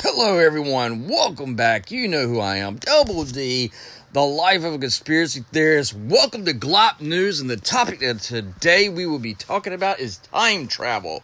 Hello, 0.00 0.38
everyone. 0.38 1.08
Welcome 1.08 1.56
back. 1.56 1.90
You 1.90 2.06
know 2.06 2.28
who 2.28 2.38
I 2.38 2.56
am. 2.56 2.76
Double 2.76 3.24
D, 3.24 3.72
the 4.12 4.20
life 4.20 4.62
of 4.62 4.74
a 4.74 4.78
conspiracy 4.78 5.42
theorist. 5.52 5.94
Welcome 5.94 6.44
to 6.44 6.52
Glop 6.52 7.00
News. 7.00 7.40
And 7.40 7.48
the 7.48 7.56
topic 7.56 8.00
that 8.00 8.20
today 8.20 8.90
we 8.90 9.06
will 9.06 9.18
be 9.18 9.32
talking 9.32 9.72
about 9.72 9.98
is 9.98 10.18
time 10.18 10.68
travel. 10.68 11.22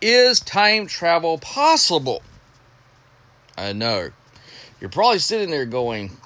Is 0.00 0.38
time 0.38 0.86
travel 0.86 1.38
possible? 1.38 2.22
I 3.58 3.72
know. 3.72 4.10
You're 4.80 4.90
probably 4.90 5.18
sitting 5.18 5.50
there 5.50 5.66
going, 5.66 6.16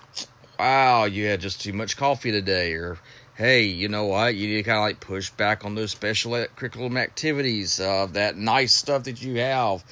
wow, 0.58 1.04
you 1.04 1.26
had 1.26 1.40
just 1.40 1.62
too 1.62 1.72
much 1.72 1.96
coffee 1.96 2.30
today. 2.30 2.74
Or, 2.74 2.98
hey, 3.36 3.62
you 3.62 3.88
know 3.88 4.04
what? 4.04 4.34
You 4.34 4.48
need 4.48 4.56
to 4.56 4.62
kind 4.64 4.78
of 4.78 4.84
like 4.84 5.00
push 5.00 5.30
back 5.30 5.64
on 5.64 5.74
those 5.74 5.92
special 5.92 6.44
curriculum 6.56 6.98
activities, 6.98 7.80
uh, 7.80 8.06
that 8.12 8.36
nice 8.36 8.74
stuff 8.74 9.04
that 9.04 9.22
you 9.22 9.36
have 9.36 9.82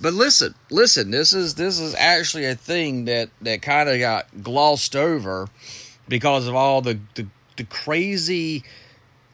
but 0.00 0.12
listen, 0.12 0.54
listen. 0.70 1.10
This 1.10 1.32
is 1.32 1.54
this 1.54 1.80
is 1.80 1.94
actually 1.94 2.46
a 2.46 2.54
thing 2.54 3.06
that 3.06 3.30
that 3.42 3.62
kind 3.62 3.88
of 3.88 3.98
got 3.98 4.26
glossed 4.42 4.94
over 4.94 5.48
because 6.08 6.46
of 6.46 6.54
all 6.54 6.82
the, 6.82 6.98
the 7.14 7.26
the 7.56 7.64
crazy 7.64 8.62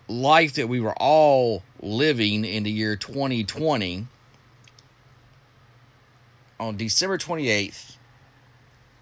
life 0.08 0.54
that 0.54 0.68
we 0.68 0.80
were 0.80 0.94
all 0.94 1.62
living 1.80 2.44
in 2.44 2.62
the 2.62 2.70
year 2.70 2.96
2020. 2.96 4.06
On 6.60 6.76
December 6.76 7.18
28th, 7.18 7.96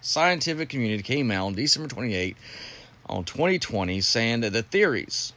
scientific 0.01 0.69
community 0.69 1.03
came 1.03 1.29
out 1.29 1.45
on 1.45 1.53
December 1.53 1.87
28th 1.87 2.35
on 3.07 3.23
2020 3.23 4.01
saying 4.01 4.41
that 4.41 4.53
the 4.53 4.63
theories 4.63 5.33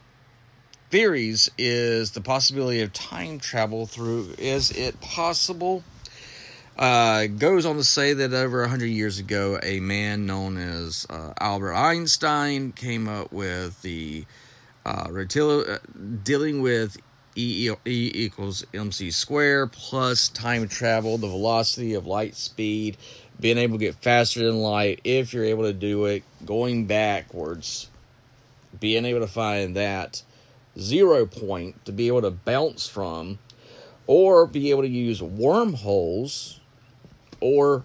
theories 0.90 1.50
is 1.58 2.12
the 2.12 2.20
possibility 2.20 2.80
of 2.80 2.92
time 2.92 3.38
travel 3.38 3.84
through 3.84 4.32
is 4.38 4.70
it 4.70 5.00
possible 5.00 5.82
uh, 6.78 7.26
goes 7.26 7.66
on 7.66 7.76
to 7.76 7.84
say 7.84 8.14
that 8.14 8.32
over 8.32 8.62
100 8.62 8.86
years 8.86 9.18
ago, 9.18 9.58
a 9.62 9.78
man 9.80 10.26
known 10.26 10.56
as 10.56 11.06
uh, 11.08 11.32
Albert 11.40 11.74
Einstein 11.74 12.72
came 12.72 13.08
up 13.08 13.32
with 13.32 13.80
the 13.82 14.24
uh, 14.84 15.08
uh 15.08 15.78
dealing 16.24 16.60
with 16.60 16.98
e, 17.36 17.70
e 17.86 18.10
equals 18.14 18.66
mc 18.74 19.10
squared 19.12 19.72
plus 19.72 20.28
time 20.28 20.68
travel, 20.68 21.16
the 21.16 21.28
velocity 21.28 21.94
of 21.94 22.06
light 22.06 22.34
speed, 22.34 22.96
being 23.38 23.56
able 23.56 23.78
to 23.78 23.84
get 23.84 23.94
faster 23.94 24.44
than 24.44 24.56
light 24.56 25.00
if 25.04 25.32
you're 25.32 25.44
able 25.44 25.62
to 25.62 25.72
do 25.72 26.06
it, 26.06 26.24
going 26.44 26.86
backwards, 26.86 27.88
being 28.78 29.04
able 29.04 29.20
to 29.20 29.28
find 29.28 29.76
that 29.76 30.22
zero 30.78 31.24
point 31.24 31.84
to 31.84 31.92
be 31.92 32.08
able 32.08 32.22
to 32.22 32.32
bounce 32.32 32.88
from, 32.88 33.38
or 34.08 34.44
be 34.44 34.70
able 34.70 34.82
to 34.82 34.88
use 34.88 35.22
wormholes 35.22 36.60
or 37.44 37.84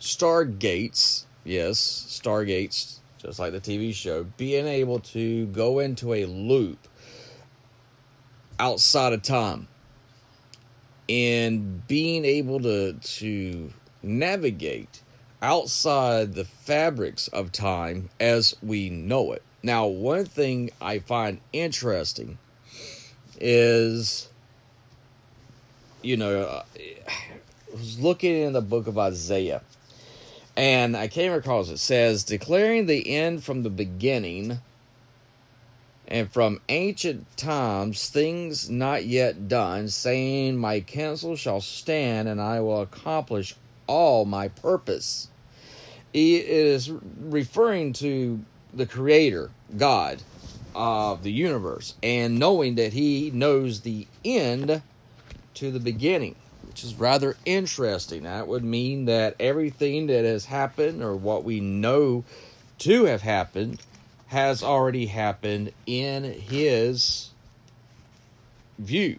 stargates, 0.00 1.24
yes, 1.44 1.78
stargates, 1.78 2.96
just 3.16 3.38
like 3.38 3.52
the 3.52 3.60
TV 3.60 3.94
show, 3.94 4.24
being 4.36 4.66
able 4.66 4.98
to 4.98 5.46
go 5.46 5.78
into 5.78 6.12
a 6.12 6.24
loop 6.24 6.88
outside 8.58 9.12
of 9.12 9.22
time 9.22 9.68
and 11.08 11.86
being 11.86 12.24
able 12.24 12.58
to 12.58 12.94
to 12.94 13.72
navigate 14.02 15.00
outside 15.42 16.34
the 16.34 16.44
fabrics 16.44 17.28
of 17.28 17.52
time 17.52 18.10
as 18.18 18.56
we 18.62 18.90
know 18.90 19.30
it. 19.30 19.44
Now, 19.62 19.86
one 19.86 20.24
thing 20.24 20.70
I 20.80 20.98
find 20.98 21.40
interesting 21.52 22.36
is 23.38 24.28
you 26.02 26.16
know 26.16 26.62
was 27.72 28.00
looking 28.00 28.34
in 28.34 28.52
the 28.52 28.60
book 28.60 28.86
of 28.86 28.98
Isaiah, 28.98 29.62
and 30.56 30.96
I 30.96 31.08
came 31.08 31.32
across 31.32 31.68
it 31.68 31.78
says, 31.78 32.24
declaring 32.24 32.86
the 32.86 33.08
end 33.08 33.44
from 33.44 33.62
the 33.62 33.70
beginning, 33.70 34.58
and 36.08 36.30
from 36.30 36.60
ancient 36.68 37.36
times 37.36 38.08
things 38.08 38.68
not 38.68 39.04
yet 39.04 39.48
done, 39.48 39.88
saying, 39.88 40.56
My 40.56 40.80
counsel 40.80 41.36
shall 41.36 41.60
stand, 41.60 42.28
and 42.28 42.40
I 42.40 42.60
will 42.60 42.82
accomplish 42.82 43.54
all 43.86 44.24
my 44.24 44.48
purpose. 44.48 45.28
It 46.12 46.46
is 46.46 46.90
referring 46.90 47.92
to 47.94 48.40
the 48.74 48.86
Creator, 48.86 49.50
God 49.76 50.22
of 50.74 51.22
the 51.22 51.32
universe, 51.32 51.94
and 52.02 52.38
knowing 52.38 52.74
that 52.74 52.92
He 52.92 53.30
knows 53.32 53.80
the 53.80 54.08
end 54.24 54.82
to 55.54 55.70
the 55.70 55.80
beginning 55.80 56.34
which 56.70 56.84
is 56.84 56.94
rather 56.94 57.36
interesting. 57.44 58.22
That 58.22 58.46
would 58.46 58.62
mean 58.62 59.06
that 59.06 59.34
everything 59.40 60.06
that 60.06 60.24
has 60.24 60.44
happened 60.44 61.02
or 61.02 61.16
what 61.16 61.42
we 61.42 61.58
know 61.58 62.22
to 62.78 63.06
have 63.06 63.22
happened 63.22 63.82
has 64.28 64.62
already 64.62 65.06
happened 65.06 65.72
in 65.84 66.22
his 66.22 67.30
view. 68.78 69.18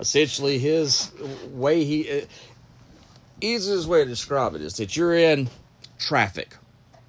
Essentially, 0.00 0.58
his 0.58 1.12
way 1.52 1.84
he 1.84 2.22
uh, 2.22 2.24
easiest 3.40 3.86
way 3.86 4.02
to 4.02 4.10
describe 4.10 4.56
it 4.56 4.60
is 4.60 4.74
that 4.78 4.96
you're 4.96 5.14
in 5.14 5.48
traffic, 5.96 6.56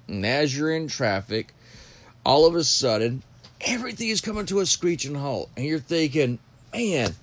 and 0.06 0.24
as 0.24 0.56
you're 0.56 0.70
in 0.70 0.86
traffic, 0.86 1.54
all 2.24 2.46
of 2.46 2.54
a 2.54 2.62
sudden 2.62 3.24
everything 3.60 4.10
is 4.10 4.20
coming 4.20 4.46
to 4.46 4.60
a 4.60 4.66
screeching 4.66 5.16
halt, 5.16 5.50
and 5.56 5.66
you're 5.66 5.80
thinking, 5.80 6.38
"Man, 6.72 7.16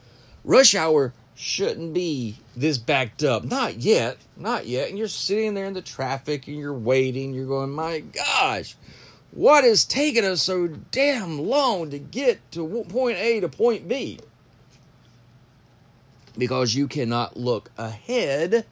rush 0.44 0.76
hour 0.76 1.14
shouldn't 1.40 1.94
be 1.94 2.36
this 2.58 2.78
backed 2.78 3.24
up. 3.24 3.46
Not 3.46 3.78
yet, 3.78 4.18
not 4.36 4.68
yet. 4.68 4.90
And 4.90 4.98
you're 4.98 5.08
sitting 5.08 5.54
there 5.54 5.68
in 5.68 5.74
the 5.74 5.82
traffic 5.82 6.48
and 6.48 6.58
you're 6.58 6.74
waiting. 6.74 7.34
You're 7.34 7.48
going, 7.48 7.70
my 7.70 8.00
gosh, 8.00 8.76
what 9.32 9.64
is 9.64 9.86
taking 9.86 10.26
us 10.26 10.42
so 10.42 10.68
damn 10.68 11.40
long 11.40 11.92
to 11.92 11.98
get 11.98 12.40
to 12.52 12.84
point 12.90 13.18
A 13.18 13.40
to 13.40 13.48
point 13.48 13.88
B? 13.88 14.20
Because 16.38 16.76
you 16.76 16.90
cannot 16.90 17.38
look 17.38 17.72
ahead 17.78 18.66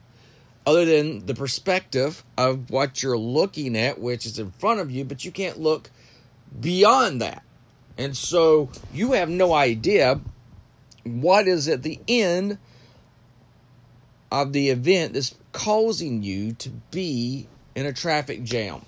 other 0.66 0.84
than 0.84 1.24
the 1.24 1.34
perspective 1.34 2.22
of 2.36 2.68
what 2.68 3.02
you're 3.02 3.16
looking 3.16 3.78
at, 3.78 3.98
which 3.98 4.26
is 4.26 4.38
in 4.38 4.50
front 4.50 4.80
of 4.80 4.90
you, 4.90 5.06
but 5.06 5.24
you 5.24 5.32
can't 5.32 5.58
look 5.58 5.88
beyond 6.60 7.22
that. 7.22 7.42
And 7.96 8.14
so 8.14 8.68
you 8.92 9.12
have 9.12 9.30
no 9.30 9.54
idea 9.54 10.20
what 11.08 11.48
is 11.48 11.68
at 11.68 11.82
the 11.82 12.00
end 12.08 12.58
of 14.30 14.52
the 14.52 14.70
event 14.70 15.14
that's 15.14 15.34
causing 15.52 16.22
you 16.22 16.52
to 16.52 16.70
be 16.90 17.48
in 17.74 17.86
a 17.86 17.92
traffic 17.92 18.42
jam. 18.44 18.82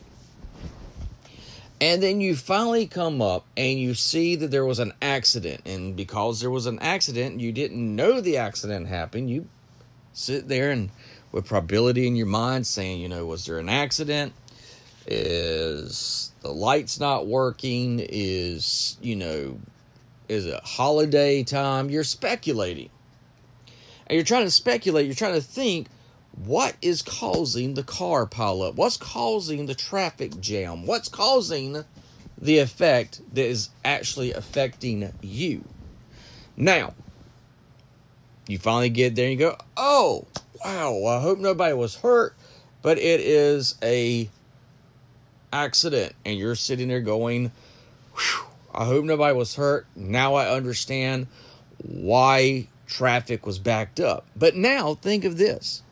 And 1.80 2.02
then 2.02 2.20
you 2.20 2.36
finally 2.36 2.86
come 2.86 3.22
up 3.22 3.46
and 3.56 3.78
you 3.78 3.94
see 3.94 4.36
that 4.36 4.50
there 4.50 4.66
was 4.66 4.78
an 4.78 4.92
accident. 5.00 5.62
And 5.64 5.96
because 5.96 6.40
there 6.40 6.50
was 6.50 6.66
an 6.66 6.78
accident, 6.80 7.40
you 7.40 7.52
didn't 7.52 7.96
know 7.96 8.20
the 8.20 8.36
accident 8.36 8.88
happened. 8.88 9.30
You 9.30 9.48
sit 10.12 10.46
there 10.46 10.70
and 10.70 10.90
with 11.32 11.46
probability 11.46 12.06
in 12.06 12.16
your 12.16 12.26
mind 12.26 12.66
saying, 12.66 13.00
you 13.00 13.08
know, 13.08 13.24
was 13.24 13.46
there 13.46 13.58
an 13.58 13.70
accident? 13.70 14.34
Is 15.06 16.32
the 16.42 16.50
lights 16.50 17.00
not 17.00 17.26
working? 17.26 18.00
Is, 18.00 18.98
you 19.00 19.16
know, 19.16 19.58
is 20.30 20.46
it 20.46 20.60
holiday 20.62 21.42
time? 21.42 21.90
You're 21.90 22.04
speculating. 22.04 22.88
And 24.06 24.14
you're 24.14 24.24
trying 24.24 24.44
to 24.44 24.50
speculate, 24.50 25.06
you're 25.06 25.14
trying 25.16 25.34
to 25.34 25.40
think 25.40 25.88
what 26.44 26.76
is 26.80 27.02
causing 27.02 27.74
the 27.74 27.82
car 27.82 28.26
pileup? 28.26 28.76
What's 28.76 28.96
causing 28.96 29.66
the 29.66 29.74
traffic 29.74 30.40
jam? 30.40 30.86
What's 30.86 31.08
causing 31.08 31.84
the 32.38 32.58
effect 32.58 33.20
that 33.34 33.44
is 33.44 33.70
actually 33.84 34.32
affecting 34.32 35.12
you? 35.20 35.64
Now, 36.56 36.94
you 38.46 38.58
finally 38.58 38.90
get 38.90 39.16
there 39.16 39.28
and 39.28 39.32
you 39.32 39.38
go, 39.38 39.58
oh, 39.76 40.26
wow, 40.64 41.06
I 41.06 41.20
hope 41.20 41.40
nobody 41.40 41.74
was 41.74 41.96
hurt, 41.96 42.36
but 42.82 42.98
it 42.98 43.20
is 43.20 43.74
a 43.82 44.28
accident. 45.52 46.14
And 46.24 46.38
you're 46.38 46.54
sitting 46.54 46.86
there 46.86 47.00
going, 47.00 47.50
whew, 48.14 48.49
I 48.72 48.84
hope 48.84 49.04
nobody 49.04 49.34
was 49.36 49.56
hurt. 49.56 49.86
Now 49.96 50.34
I 50.34 50.50
understand 50.54 51.26
why 51.78 52.68
traffic 52.86 53.46
was 53.46 53.58
backed 53.58 54.00
up. 54.00 54.26
But 54.36 54.56
now 54.56 54.94
think 54.94 55.24
of 55.24 55.36
this. 55.36 55.82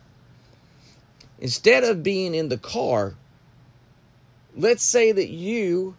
Instead 1.39 1.85
of 1.85 2.03
being 2.03 2.35
in 2.35 2.49
the 2.49 2.59
car, 2.59 3.15
let's 4.57 4.83
say 4.83 5.13
that 5.13 5.29
you 5.29 5.97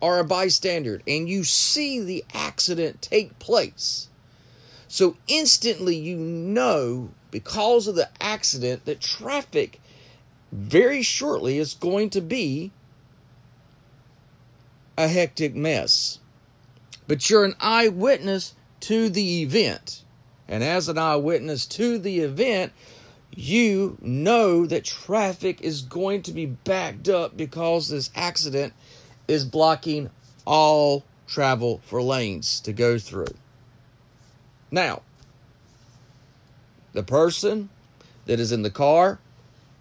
are 0.00 0.20
a 0.20 0.24
bystander 0.24 1.00
and 1.06 1.28
you 1.28 1.44
see 1.44 2.00
the 2.00 2.24
accident 2.32 3.02
take 3.02 3.38
place. 3.38 4.08
So 4.86 5.16
instantly 5.26 5.96
you 5.96 6.16
know 6.16 7.10
because 7.30 7.88
of 7.88 7.96
the 7.96 8.08
accident 8.20 8.84
that 8.84 9.00
traffic 9.00 9.80
very 10.52 11.02
shortly 11.02 11.58
is 11.58 11.74
going 11.74 12.10
to 12.10 12.20
be 12.20 12.70
a 14.96 15.08
hectic 15.08 15.54
mess. 15.54 16.18
But 17.06 17.28
you're 17.28 17.44
an 17.44 17.56
eyewitness 17.60 18.54
to 18.80 19.08
the 19.08 19.42
event. 19.42 20.04
And 20.48 20.62
as 20.62 20.88
an 20.88 20.98
eyewitness 20.98 21.66
to 21.66 21.98
the 21.98 22.20
event, 22.20 22.72
you 23.34 23.98
know 24.00 24.66
that 24.66 24.84
traffic 24.84 25.60
is 25.60 25.82
going 25.82 26.22
to 26.22 26.32
be 26.32 26.46
backed 26.46 27.08
up 27.08 27.36
because 27.36 27.88
this 27.88 28.10
accident 28.14 28.72
is 29.26 29.44
blocking 29.44 30.10
all 30.46 31.04
travel 31.26 31.80
for 31.84 32.02
lanes 32.02 32.60
to 32.60 32.72
go 32.72 32.98
through. 32.98 33.34
Now, 34.70 35.02
the 36.92 37.02
person 37.02 37.70
that 38.26 38.38
is 38.38 38.52
in 38.52 38.62
the 38.62 38.70
car 38.70 39.18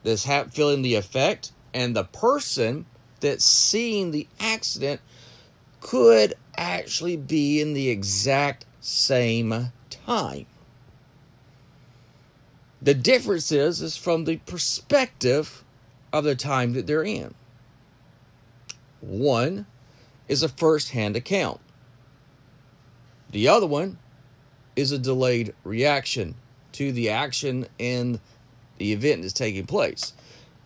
that's 0.04 0.26
ha- 0.26 0.46
feeling 0.50 0.82
the 0.82 0.96
effect 0.96 1.52
and 1.74 1.96
the 1.96 2.04
person 2.04 2.86
that's 3.24 3.46
seeing 3.46 4.12
the 4.12 4.28
accident 4.40 5.00
could 5.80 6.34
actually 6.58 7.18
be 7.18 7.62
in 7.62 7.74
the 7.74 7.90
exact 7.90 8.66
same 8.82 9.72
time. 9.90 10.46
The 12.82 12.94
difference 12.94 13.52
is 13.52 13.82
is 13.82 13.96
from 13.96 14.26
the 14.26 14.38
perspective 14.46 15.64
of 16.12 16.26
the 16.26 16.36
time 16.36 16.74
that 16.74 16.86
they're 16.86 17.04
in. 17.04 17.34
One 19.00 19.66
is 20.28 20.44
a 20.44 20.50
first-hand 20.50 21.16
account. 21.16 21.62
The 23.32 23.48
other 23.48 23.68
one 23.68 24.00
is 24.76 24.92
a 24.92 25.00
delayed 25.00 25.54
reaction 25.64 26.36
to 26.74 26.92
the 26.92 27.10
action 27.10 27.68
and 27.80 28.20
the 28.78 28.92
event 28.92 29.22
that's 29.22 29.34
taking 29.34 29.66
place. 29.66 30.14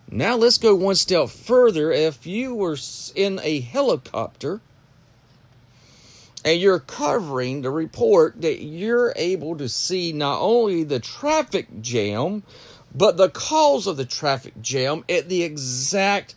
Now 0.09 0.35
let's 0.37 0.57
go 0.57 0.73
one 0.73 0.95
step 0.95 1.29
further. 1.29 1.91
If 1.91 2.25
you 2.25 2.55
were 2.55 2.77
in 3.13 3.39
a 3.43 3.59
helicopter 3.59 4.61
and 6.45 6.61
you're 6.61 6.79
covering 6.79 7.61
the 7.61 7.71
report 7.71 8.41
that 8.41 8.61
you're 8.61 9.11
able 9.17 9.57
to 9.57 9.67
see 9.67 10.13
not 10.13 10.39
only 10.39 10.85
the 10.85 11.01
traffic 11.01 11.81
jam, 11.81 12.43
but 12.95 13.17
the 13.17 13.29
cause 13.29 13.85
of 13.85 13.97
the 13.97 14.05
traffic 14.05 14.61
jam 14.61 15.03
at 15.09 15.27
the 15.27 15.43
exact 15.43 16.35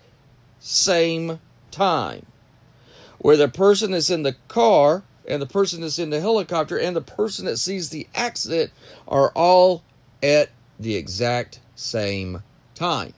same 0.58 1.38
time. 1.70 2.26
Where 3.18 3.36
the 3.36 3.48
person 3.48 3.92
that's 3.92 4.10
in 4.10 4.24
the 4.24 4.34
car 4.48 5.04
and 5.28 5.40
the 5.40 5.46
person 5.46 5.82
that's 5.82 6.00
in 6.00 6.10
the 6.10 6.20
helicopter 6.20 6.76
and 6.76 6.96
the 6.96 7.00
person 7.00 7.44
that 7.44 7.58
sees 7.58 7.90
the 7.90 8.08
accident 8.16 8.72
are 9.06 9.30
all 9.36 9.84
at 10.22 10.50
the 10.80 10.96
exact 10.96 11.60
same 11.76 12.42
time. 12.74 13.12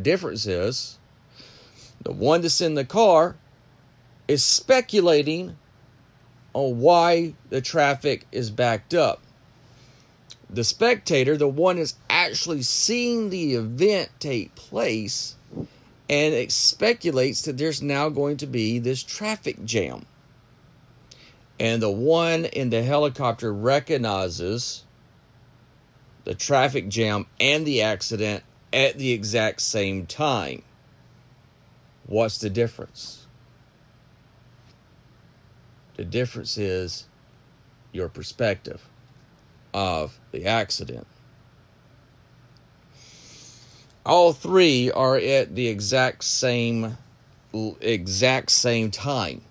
Difference 0.00 0.46
is 0.46 0.98
the 2.02 2.12
one 2.12 2.42
that's 2.42 2.60
in 2.60 2.74
the 2.74 2.84
car 2.84 3.36
is 4.28 4.44
speculating 4.44 5.56
on 6.52 6.80
why 6.80 7.34
the 7.50 7.60
traffic 7.60 8.26
is 8.32 8.50
backed 8.50 8.94
up. 8.94 9.20
The 10.50 10.64
spectator, 10.64 11.36
the 11.36 11.48
one 11.48 11.78
is 11.78 11.94
actually 12.08 12.62
seeing 12.62 13.30
the 13.30 13.54
event 13.54 14.10
take 14.20 14.54
place, 14.54 15.34
and 16.08 16.34
it 16.34 16.52
speculates 16.52 17.42
that 17.42 17.58
there's 17.58 17.82
now 17.82 18.08
going 18.08 18.36
to 18.38 18.46
be 18.46 18.78
this 18.78 19.02
traffic 19.02 19.64
jam. 19.64 20.06
And 21.58 21.82
the 21.82 21.90
one 21.90 22.44
in 22.44 22.70
the 22.70 22.82
helicopter 22.82 23.52
recognizes 23.52 24.84
the 26.24 26.34
traffic 26.34 26.88
jam 26.88 27.26
and 27.40 27.66
the 27.66 27.82
accident 27.82 28.44
at 28.74 28.98
the 28.98 29.12
exact 29.12 29.60
same 29.60 30.04
time. 30.04 30.62
What's 32.06 32.38
the 32.38 32.50
difference? 32.50 33.26
The 35.96 36.04
difference 36.04 36.58
is 36.58 37.06
your 37.92 38.08
perspective 38.08 38.82
of 39.72 40.18
the 40.32 40.44
accident. 40.44 41.06
All 44.04 44.32
three 44.32 44.90
are 44.90 45.16
at 45.16 45.54
the 45.54 45.68
exact 45.68 46.24
same 46.24 46.98
exact 47.80 48.50
same 48.50 48.90
time. 48.90 49.42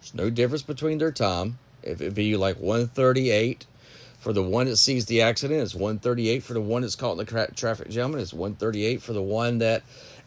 There's 0.00 0.14
no 0.14 0.30
difference 0.30 0.62
between 0.62 0.98
their 0.98 1.12
time. 1.12 1.58
If 1.82 2.00
it 2.00 2.14
be 2.14 2.36
like 2.36 2.56
138 2.56 3.66
for 4.22 4.32
the 4.32 4.42
one 4.42 4.66
that 4.66 4.76
sees 4.76 5.06
the 5.06 5.20
accident, 5.20 5.60
it's 5.60 5.74
138 5.74 6.44
for 6.44 6.52
the 6.54 6.60
one 6.60 6.82
that's 6.82 6.94
caught 6.94 7.10
in 7.12 7.18
the 7.18 7.24
tra- 7.24 7.52
traffic 7.54 7.90
jam, 7.90 8.14
it's 8.14 8.32
138 8.32 9.02
for 9.02 9.12
the 9.12 9.20
one 9.20 9.58
that 9.58 9.82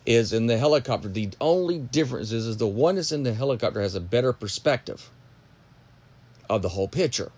is 0.06 0.34
in 0.34 0.48
the 0.48 0.58
helicopter. 0.58 1.08
The 1.08 1.30
only 1.40 1.80
difference 1.80 2.34
is, 2.34 2.46
is 2.46 2.58
the 2.58 2.68
one 2.68 2.96
that's 2.96 3.14
in 3.14 3.24
the 3.24 3.34
helicopter 3.34 3.80
has 3.80 3.96
a 3.96 4.02
better 4.02 4.34
perspective 4.34 5.10
of 6.50 6.62
the 6.62 6.68
whole 6.68 6.90
picture. 6.90 7.32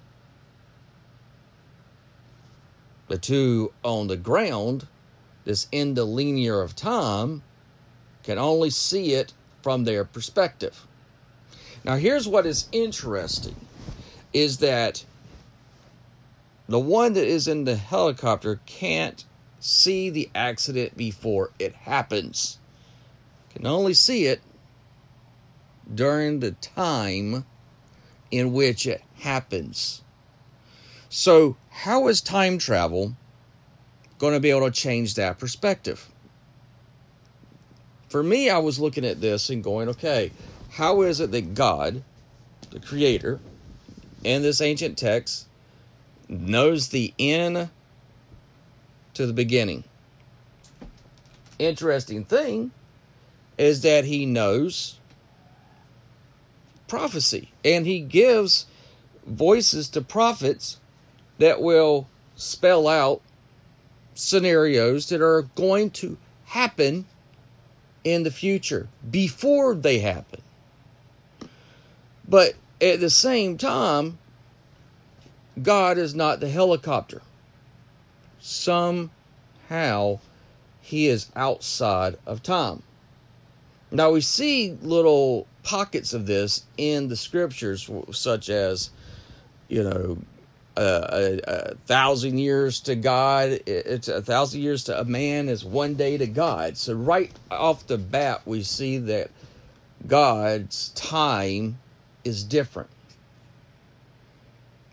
The 3.08 3.20
two 3.20 3.72
on 3.84 4.08
the 4.08 4.18
ground, 4.18 4.88
this 5.46 5.68
in 5.72 5.94
the 5.94 6.06
linear 6.06 6.62
of 6.62 6.76
time, 6.76 7.44
can 8.24 8.40
only 8.40 8.72
see 8.72 9.14
it 9.14 9.32
from 9.62 9.84
their 9.84 10.04
perspective. 10.04 10.88
Now, 11.86 11.98
here's 11.98 12.28
what 12.28 12.48
is 12.48 12.68
interesting 12.72 13.56
is 14.34 14.58
that 14.58 15.06
the 16.68 16.80
one 16.80 17.14
that 17.14 17.28
is 17.28 17.48
in 17.48 17.64
the 17.64 17.76
helicopter 17.76 18.60
can't 18.66 19.26
see 19.60 20.10
the 20.10 20.30
accident 20.36 20.98
before 20.98 21.52
it 21.60 21.74
happens. 21.74 22.60
Can 23.50 23.66
only 23.66 23.94
see 23.94 24.26
it 24.26 24.42
during 25.94 26.40
the 26.40 26.52
time 26.52 27.46
in 28.30 28.54
which 28.54 28.86
it 28.86 29.02
happens. 29.20 30.04
So, 31.10 31.56
how 31.70 32.08
is 32.08 32.20
time 32.20 32.58
travel 32.58 33.16
going 34.20 34.34
to 34.34 34.40
be 34.40 34.50
able 34.50 34.70
to 34.70 34.72
change 34.72 35.16
that 35.16 35.40
perspective? 35.40 36.10
For 38.10 38.24
me, 38.24 38.50
I 38.50 38.58
was 38.58 38.80
looking 38.80 39.06
at 39.06 39.22
this 39.22 39.50
and 39.50 39.64
going, 39.64 39.90
okay, 39.90 40.32
how 40.72 41.02
is 41.02 41.20
it 41.20 41.32
that 41.32 41.54
God, 41.54 42.04
the 42.72 42.80
Creator, 42.80 43.40
in 44.24 44.42
this 44.42 44.62
ancient 44.62 44.98
text, 44.98 45.48
knows 46.28 46.90
the 46.90 47.14
end 47.20 47.70
to 49.14 49.26
the 49.26 49.34
beginning? 49.34 49.84
Interesting 51.60 52.24
thing 52.24 52.72
is 53.58 53.82
that 53.82 54.06
he 54.06 54.26
knows 54.26 55.00
prophecy 56.88 57.52
and 57.66 57.86
he 57.86 58.00
gives 58.00 58.66
voices 59.26 59.90
to 59.90 60.02
prophets 60.02 60.80
that 61.40 61.62
will 61.62 62.08
spell 62.36 62.88
out 62.88 63.22
scenarios 64.14 65.10
that 65.10 65.22
are 65.22 65.44
going 65.56 65.90
to 65.92 66.18
happen 66.46 67.06
in 68.04 68.24
the 68.24 68.32
future 68.32 68.88
before 69.10 69.76
they 69.76 70.00
happen. 70.00 70.42
But 72.28 72.54
at 72.82 73.00
the 73.00 73.10
same 73.10 73.58
time, 73.58 74.18
God 75.62 75.98
is 75.98 76.14
not 76.14 76.40
the 76.40 76.50
helicopter. 76.50 77.22
Somehow, 78.40 80.20
he 80.82 81.08
is 81.08 81.32
outside 81.36 82.18
of 82.26 82.44
time. 82.44 82.84
Now, 83.92 84.12
we 84.12 84.22
see 84.22 84.78
little 84.82 85.48
pockets 85.64 86.14
of 86.14 86.26
this 86.26 86.64
in 86.78 87.08
the 87.08 87.16
scriptures, 87.16 87.90
such 88.12 88.50
as, 88.50 88.90
you 89.68 89.84
know, 89.84 90.18
a, 90.76 91.40
a, 91.48 91.76
thousand 91.88 92.38
years 92.38 92.80
to 92.82 92.96
God, 92.96 93.60
it's 93.66 94.08
a 94.08 94.22
thousand 94.22 94.62
years 94.62 94.84
to 94.86 95.00
a 95.00 95.04
man 95.04 95.50
is 95.50 95.66
one 95.66 95.96
day 95.96 96.18
to 96.18 96.28
God. 96.28 96.78
So, 96.78 96.94
right 96.94 97.32
off 97.50 97.88
the 97.88 97.98
bat, 97.98 98.42
we 98.46 98.62
see 98.62 98.98
that 99.00 99.32
God's 100.06 100.90
time 100.90 101.80
is 102.24 102.44
different. 102.44 102.90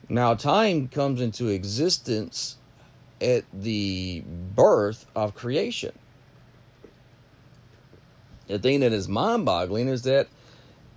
Now, 0.08 0.34
time 0.34 0.88
comes 0.88 1.20
into 1.20 1.48
existence 1.48 2.56
at 3.20 3.44
the 3.52 4.22
birth 4.54 5.06
of 5.16 5.34
creation. 5.34 5.92
The 8.46 8.58
thing 8.58 8.80
that 8.80 8.92
is 8.92 9.08
mind 9.08 9.46
boggling 9.46 9.88
is 9.88 10.02
that 10.02 10.28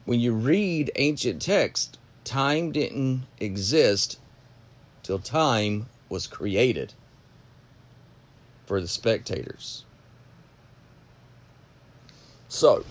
when 0.06 0.20
you 0.20 0.34
read 0.34 0.92
ancient 0.96 1.42
text, 1.42 1.98
time 2.24 2.72
didn't 2.72 3.24
exist 3.40 4.20
till 5.04 5.20
time 5.20 5.88
was 6.10 6.28
created 6.28 6.94
for 8.66 8.82
the 8.82 8.88
spectators. 8.88 9.86
So, 12.50 12.86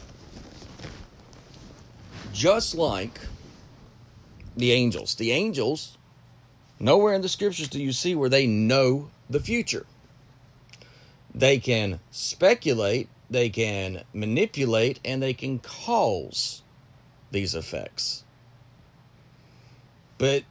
just 2.33 2.75
like 2.75 3.21
the 4.57 4.73
angels, 4.73 5.15
the 5.15 5.33
angels, 5.33 5.96
nowhere 6.79 7.15
in 7.15 7.23
the 7.23 7.29
scriptures 7.29 7.69
do 7.69 7.83
you 7.83 7.93
see 7.93 8.15
where 8.15 8.29
they 8.29 8.47
know 8.47 9.11
the 9.29 9.41
future. 9.41 9.87
They 11.35 11.59
can 11.59 12.01
speculate, 12.11 13.09
they 13.29 13.51
can 13.51 14.05
manipulate, 14.15 15.01
and 15.05 15.23
they 15.23 15.35
can 15.35 15.59
cause 15.59 16.63
these 17.31 17.55
effects. 17.55 18.25
But 20.19 20.45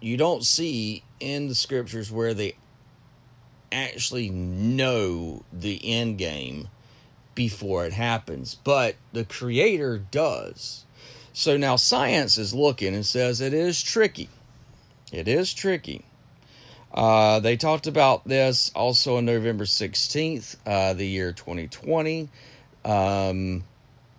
you 0.00 0.16
don't 0.16 0.44
see 0.44 1.04
in 1.20 1.48
the 1.48 1.54
scriptures 1.54 2.10
where 2.10 2.34
they 2.34 2.56
actually 3.70 4.30
know 4.30 5.44
the 5.52 5.80
end 5.84 6.18
game 6.18 6.68
before 7.34 7.84
it 7.86 7.92
happens, 7.92 8.54
but 8.54 8.96
the 9.12 9.24
creator 9.24 9.98
does. 9.98 10.84
So 11.32 11.56
now 11.56 11.76
science 11.76 12.38
is 12.38 12.54
looking 12.54 12.94
and 12.94 13.04
says 13.04 13.40
it 13.40 13.52
is 13.52 13.82
tricky. 13.82 14.28
It 15.12 15.28
is 15.28 15.52
tricky. 15.54 16.04
Uh, 16.92 17.40
they 17.40 17.56
talked 17.56 17.86
about 17.88 18.26
this 18.26 18.70
also 18.74 19.16
on 19.16 19.24
November 19.24 19.64
16th, 19.64 20.56
uh, 20.64 20.94
the 20.94 21.06
year 21.06 21.32
2020, 21.32 22.28
um, 22.84 23.64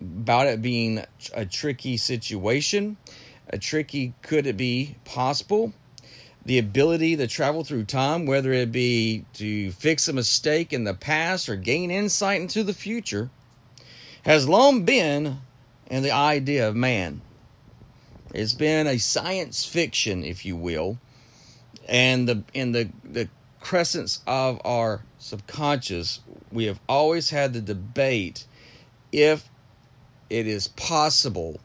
about 0.01 0.47
it 0.47 0.61
being 0.61 1.01
a 1.33 1.45
tricky 1.45 1.95
situation. 1.95 2.97
A 3.49 3.57
tricky, 3.57 4.13
could 4.21 4.45
it 4.45 4.57
be 4.57 4.95
possible? 5.05 5.73
The 6.45 6.59
ability 6.59 7.15
to 7.15 7.27
travel 7.27 7.63
through 7.63 7.85
time, 7.85 8.25
whether 8.25 8.51
it 8.51 8.71
be 8.71 9.25
to 9.35 9.71
fix 9.71 10.07
a 10.07 10.13
mistake 10.13 10.73
in 10.73 10.83
the 10.83 10.93
past 10.93 11.47
or 11.47 11.55
gain 11.55 11.91
insight 11.91 12.41
into 12.41 12.63
the 12.63 12.73
future, 12.73 13.29
has 14.23 14.49
long 14.49 14.83
been 14.83 15.39
in 15.87 16.03
the 16.03 16.11
idea 16.11 16.67
of 16.67 16.75
man. 16.75 17.21
It's 18.35 18.53
been 18.53 18.85
a 18.85 18.97
science 18.97 19.65
fiction, 19.65 20.23
if 20.23 20.45
you 20.45 20.55
will, 20.57 20.97
and 21.87 22.27
the 22.27 22.43
in 22.53 22.73
the 22.73 22.89
the 23.03 23.29
crescents 23.61 24.19
of 24.27 24.61
our 24.65 25.01
subconscious, 25.17 26.19
we 26.51 26.65
have 26.65 26.79
always 26.87 27.29
had 27.29 27.53
the 27.53 27.61
debate 27.61 28.45
if 29.11 29.49
it 30.29 30.47
is 30.47 30.67
possible 30.67 31.59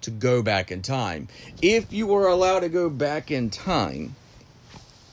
to 0.00 0.10
go 0.10 0.42
back 0.42 0.72
in 0.72 0.82
time. 0.82 1.28
If 1.60 1.92
you 1.92 2.06
were 2.06 2.26
allowed 2.26 2.60
to 2.60 2.68
go 2.68 2.88
back 2.88 3.30
in 3.30 3.50
time, 3.50 4.16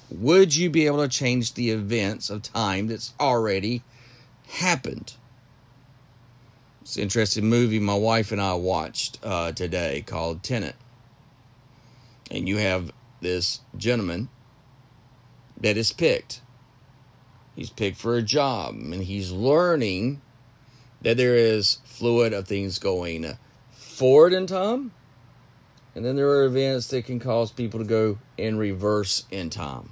would 0.10 0.55
you 0.55 0.70
be 0.70 0.86
able 0.86 1.01
to 1.01 1.08
change 1.08 1.53
the 1.53 1.72
events 1.72 2.29
of 2.29 2.41
time 2.41 2.88
that's 2.88 3.13
already 3.20 3.84
happened? 4.48 5.13
It's 6.84 6.98
an 6.98 7.04
interesting 7.04 7.46
movie 7.46 7.80
my 7.80 7.96
wife 7.96 8.34
and 8.34 8.42
I 8.42 8.56
watched 8.56 9.18
uh, 9.24 9.54
today 9.54 10.04
called 10.06 10.44
Tenet. 10.44 10.75
And 12.30 12.50
you 12.50 12.58
have 12.58 12.92
this 13.22 13.62
gentleman 13.78 14.28
that 15.56 15.78
is 15.78 15.94
picked. 15.94 16.42
He's 17.56 17.70
picked 17.70 17.96
for 17.96 18.18
a 18.18 18.22
job 18.22 18.75
and 18.75 18.96
he's 18.96 19.32
learning 19.32 20.22
that 21.02 21.16
there 21.16 21.36
is 21.36 21.78
fluid 21.86 22.34
of 22.34 22.50
things 22.50 22.80
going 22.80 23.38
forward 23.72 24.34
in 24.34 24.46
time. 24.46 24.92
And 25.96 26.04
then 26.04 26.18
there 26.18 26.32
are 26.32 26.44
events 26.44 26.90
that 26.90 27.06
can 27.06 27.22
cause 27.22 27.50
people 27.50 27.80
to 27.80 27.86
go 27.86 28.18
in 28.38 28.58
reverse 28.58 29.24
in 29.32 29.50
time. 29.50 29.92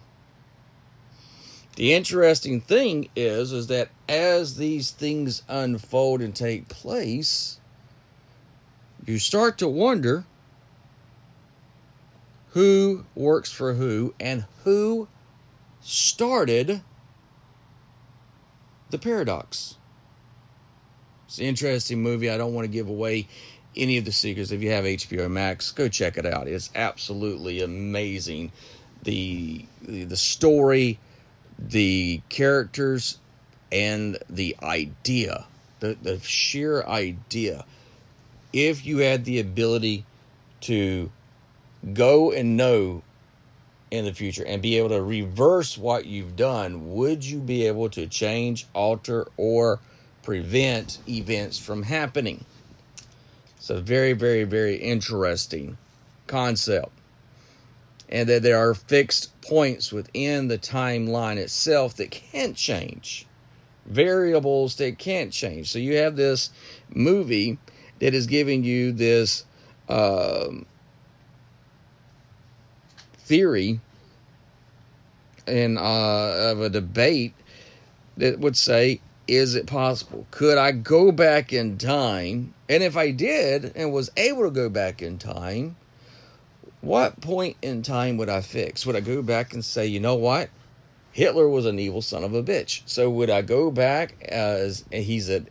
The 1.75 1.93
interesting 1.93 2.61
thing 2.61 3.09
is 3.15 3.53
is 3.53 3.67
that 3.67 3.89
as 4.09 4.57
these 4.57 4.91
things 4.91 5.43
unfold 5.47 6.21
and 6.21 6.35
take 6.35 6.67
place, 6.67 7.59
you 9.05 9.19
start 9.19 9.57
to 9.59 9.67
wonder 9.67 10.25
who 12.49 13.05
works 13.15 13.51
for 13.51 13.73
who 13.73 14.13
and 14.19 14.45
who 14.63 15.07
started 15.81 16.81
the 18.89 18.99
paradox. 18.99 19.75
It's 21.25 21.39
an 21.39 21.45
interesting 21.45 22.03
movie. 22.03 22.29
I 22.29 22.37
don't 22.37 22.53
want 22.53 22.65
to 22.65 22.71
give 22.71 22.89
away 22.89 23.27
any 23.75 23.97
of 23.97 24.03
the 24.03 24.11
secrets. 24.11 24.51
If 24.51 24.61
you 24.61 24.71
have 24.71 24.83
HBO 24.83 25.31
Max, 25.31 25.71
go 25.71 25.87
check 25.87 26.17
it 26.17 26.25
out. 26.25 26.47
It's 26.47 26.69
absolutely 26.75 27.61
amazing. 27.61 28.51
The 29.03 29.65
the, 29.81 30.03
the 30.03 30.17
story, 30.17 30.99
the 31.61 32.21
characters, 32.29 33.19
and 33.71 34.17
the 34.29 34.55
idea, 34.61 35.45
the, 35.79 35.97
the 36.01 36.19
sheer 36.19 36.83
idea. 36.83 37.65
If 38.51 38.85
you 38.85 38.97
had 38.97 39.23
the 39.25 39.39
ability 39.39 40.05
to 40.61 41.09
go 41.93 42.31
and 42.31 42.57
know 42.57 43.01
in 43.89 44.05
the 44.05 44.13
future 44.13 44.45
and 44.45 44.61
be 44.61 44.77
able 44.77 44.89
to 44.89 45.01
reverse 45.01 45.77
what 45.77 46.05
you've 46.05 46.35
done, 46.35 46.93
would 46.93 47.23
you 47.25 47.39
be 47.39 47.67
able 47.67 47.89
to 47.89 48.07
change, 48.07 48.67
alter, 48.73 49.27
or 49.37 49.79
prevent 50.23 50.99
events 51.07 51.57
from 51.57 51.83
happening? 51.83 52.45
It's 53.57 53.69
a 53.69 53.79
very, 53.79 54.13
very, 54.13 54.43
very 54.43 54.75
interesting 54.75 55.77
concept. 56.27 56.91
And 58.11 58.27
that 58.27 58.43
there 58.43 58.57
are 58.57 58.73
fixed 58.73 59.39
points 59.41 59.91
within 59.91 60.49
the 60.49 60.57
timeline 60.57 61.37
itself 61.37 61.95
that 61.95 62.11
can't 62.11 62.57
change, 62.57 63.25
variables 63.85 64.75
that 64.75 64.99
can't 64.99 65.31
change. 65.31 65.71
So 65.71 65.79
you 65.79 65.95
have 65.97 66.17
this 66.17 66.49
movie 66.89 67.57
that 67.99 68.13
is 68.13 68.27
giving 68.27 68.63
you 68.63 68.91
this 68.91 69.45
um, 69.87 70.65
theory 73.19 73.79
and 75.47 75.77
uh, 75.77 76.51
of 76.51 76.61
a 76.61 76.69
debate 76.69 77.33
that 78.17 78.39
would 78.39 78.57
say, 78.57 78.99
is 79.27 79.55
it 79.55 79.67
possible? 79.67 80.27
Could 80.31 80.57
I 80.57 80.71
go 80.71 81.11
back 81.11 81.53
in 81.53 81.77
time? 81.77 82.53
And 82.67 82.83
if 82.83 82.97
I 82.97 83.11
did 83.11 83.71
and 83.75 83.93
was 83.93 84.11
able 84.17 84.43
to 84.43 84.51
go 84.51 84.67
back 84.67 85.01
in 85.01 85.17
time, 85.17 85.77
what 86.81 87.21
point 87.21 87.57
in 87.61 87.83
time 87.83 88.17
would 88.17 88.29
I 88.29 88.41
fix? 88.41 88.85
Would 88.85 88.95
I 88.95 89.01
go 89.01 89.21
back 89.21 89.53
and 89.53 89.63
say, 89.63 89.85
you 89.85 89.99
know 89.99 90.15
what? 90.15 90.49
Hitler 91.11 91.47
was 91.47 91.65
an 91.65 91.77
evil 91.77 92.01
son 92.01 92.23
of 92.23 92.33
a 92.33 92.41
bitch. 92.41 92.81
So 92.85 93.09
would 93.09 93.29
I 93.29 93.41
go 93.41 93.69
back 93.69 94.23
as 94.23 94.85
he's 94.91 95.29
a 95.29 95.45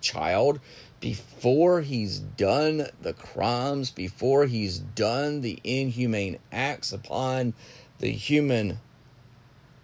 child 0.00 0.60
before 1.00 1.80
he's 1.80 2.18
done 2.18 2.86
the 3.02 3.12
crimes, 3.12 3.90
before 3.90 4.46
he's 4.46 4.78
done 4.78 5.40
the 5.40 5.58
inhumane 5.64 6.38
acts 6.52 6.92
upon 6.92 7.54
the 7.98 8.10
human 8.10 8.78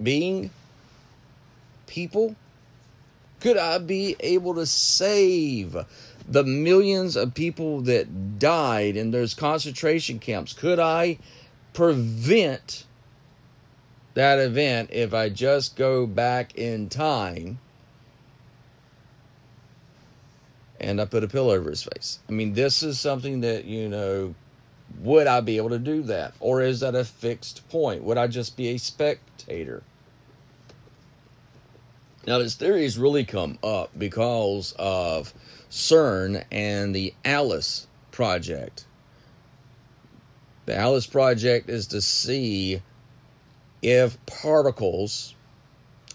being, 0.03 0.51
people? 1.87 2.37
Could 3.41 3.57
I 3.57 3.79
be 3.79 4.15
able 4.21 4.55
to 4.55 4.67
save 4.67 5.77
the 6.33 6.45
millions 6.45 7.17
of 7.17 7.35
people 7.35 7.81
that 7.83 8.39
died 8.39 8.97
in 8.97 9.11
those 9.11 9.35
concentration 9.35 10.19
camps? 10.19 10.53
Could 10.53 10.79
I 10.79 11.19
prevent 11.73 12.85
that 14.15 14.39
event 14.39 14.91
if 14.93 15.15
I 15.15 15.29
just 15.29 15.77
go 15.77 16.07
back 16.07 16.55
in 16.57 16.89
time 16.89 17.59
and 20.81 21.01
I 21.01 21.05
put 21.05 21.25
a 21.25 21.29
pillow 21.29 21.55
over 21.55 21.71
his 21.71 21.83
face. 21.83 22.19
I 22.29 22.33
mean, 22.33 22.55
this 22.55 22.83
is 22.83 22.99
something 22.99 23.41
that, 23.43 23.65
you 23.65 23.89
know, 23.89 24.35
would 25.01 25.27
I 25.27 25.41
be 25.41 25.57
able 25.57 25.71
to 25.71 25.79
do 25.79 26.03
that? 26.03 26.35
Or 26.41 26.61
is 26.61 26.81
that 26.81 26.95
a 26.95 27.05
fixed 27.05 27.69
point? 27.69 28.03
Would 28.03 28.19
I 28.19 28.27
just 28.27 28.57
be 28.57 28.69
a 28.69 28.79
spectator? 28.79 29.83
Now, 32.27 32.39
this 32.39 32.55
theory 32.55 32.85
has 32.85 32.99
really 32.99 33.25
come 33.25 33.59
up 33.65 33.91
because 33.99 34.75
of 34.79 35.35
CERN 35.71 36.45
and 36.53 36.95
the 36.95 37.15
ALICE 37.25 37.89
project. 38.13 38.87
The 40.67 40.81
ALICE 40.81 41.07
project 41.07 41.69
is 41.69 41.89
to 41.89 42.01
see 42.01 42.81
if 43.83 44.25
particles 44.27 45.35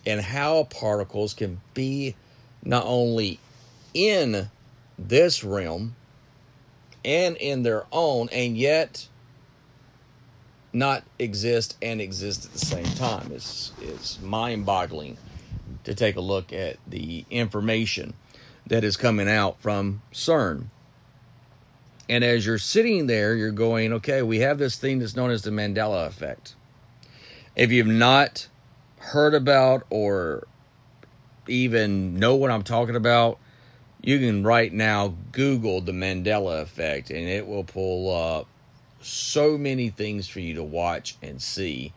and 0.06 0.22
how 0.22 0.64
particles 0.64 1.34
can 1.34 1.60
be 1.74 2.16
not 2.64 2.86
only 2.86 3.40
in 3.94 4.50
this 4.98 5.44
realm 5.44 5.96
and 7.04 7.36
in 7.36 7.64
their 7.64 7.86
own, 7.92 8.30
and 8.32 8.58
yet 8.58 9.10
not 10.72 11.04
exist 11.20 11.76
and 11.82 12.00
exist 12.00 12.46
at 12.46 12.54
the 12.54 12.60
same 12.60 12.86
time. 12.96 13.32
It's, 13.34 13.74
it's 13.82 14.22
mind 14.22 14.66
boggling 14.66 15.18
to 15.88 15.96
take 15.96 16.18
a 16.18 16.22
look 16.22 16.52
at 16.52 16.76
the 16.86 17.24
information 17.32 18.14
that 18.66 18.84
is 18.84 18.98
coming 18.98 19.30
out 19.30 19.62
from 19.62 20.02
CERN. 20.12 20.66
And 22.10 22.26
as 22.26 22.46
you're 22.46 22.58
sitting 22.58 23.08
there, 23.08 23.34
you're 23.36 23.54
going, 23.54 23.94
okay, 23.94 24.22
we 24.22 24.40
have 24.40 24.58
this 24.58 24.76
thing 24.76 25.00
that's 25.00 25.16
known 25.16 25.32
as 25.32 25.44
the 25.44 25.50
Mandela 25.50 26.06
effect. 26.06 26.56
If 27.56 27.72
you've 27.72 27.88
not 27.88 28.50
heard 28.98 29.34
about 29.34 29.86
or 29.90 30.46
even 31.48 32.20
know 32.20 32.36
what 32.36 32.52
I'm 32.52 32.64
talking 32.64 32.98
about, 32.98 33.40
you 34.02 34.20
can 34.20 34.44
right 34.44 34.74
now 34.74 35.16
Google 35.32 35.80
the 35.80 35.94
Mandela 35.94 36.62
effect 36.62 37.12
and 37.12 37.30
it 37.30 37.48
will 37.48 37.64
pull 37.64 38.14
up 38.14 38.48
so 39.02 39.58
many 39.58 39.88
things 39.88 40.28
for 40.28 40.42
you 40.42 40.56
to 40.56 40.64
watch 40.66 41.16
and 41.22 41.42
see 41.42 41.94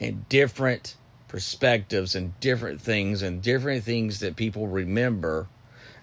and 0.00 0.28
different 0.28 0.96
perspectives 1.30 2.14
and 2.16 2.38
different 2.40 2.82
things 2.82 3.22
and 3.22 3.42
different 3.42 3.84
things 3.84 4.20
that 4.20 4.36
people 4.36 4.68
remember 4.68 5.48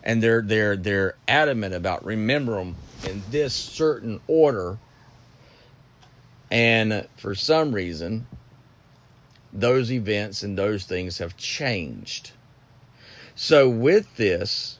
and 0.03 0.23
they're 0.23 0.41
they're 0.41 0.77
they're 0.77 1.15
adamant 1.27 1.75
about 1.75 2.05
remember 2.05 2.57
them 2.57 2.77
in 3.05 3.23
this 3.31 3.53
certain 3.55 4.21
order 4.27 4.79
And 6.51 7.07
for 7.17 7.35
some 7.35 7.73
reason, 7.73 8.27
those 9.53 9.91
events 9.91 10.43
and 10.43 10.57
those 10.57 10.85
things 10.85 11.19
have 11.19 11.37
changed. 11.37 12.31
So, 13.35 13.69
with 13.69 14.15
this, 14.17 14.79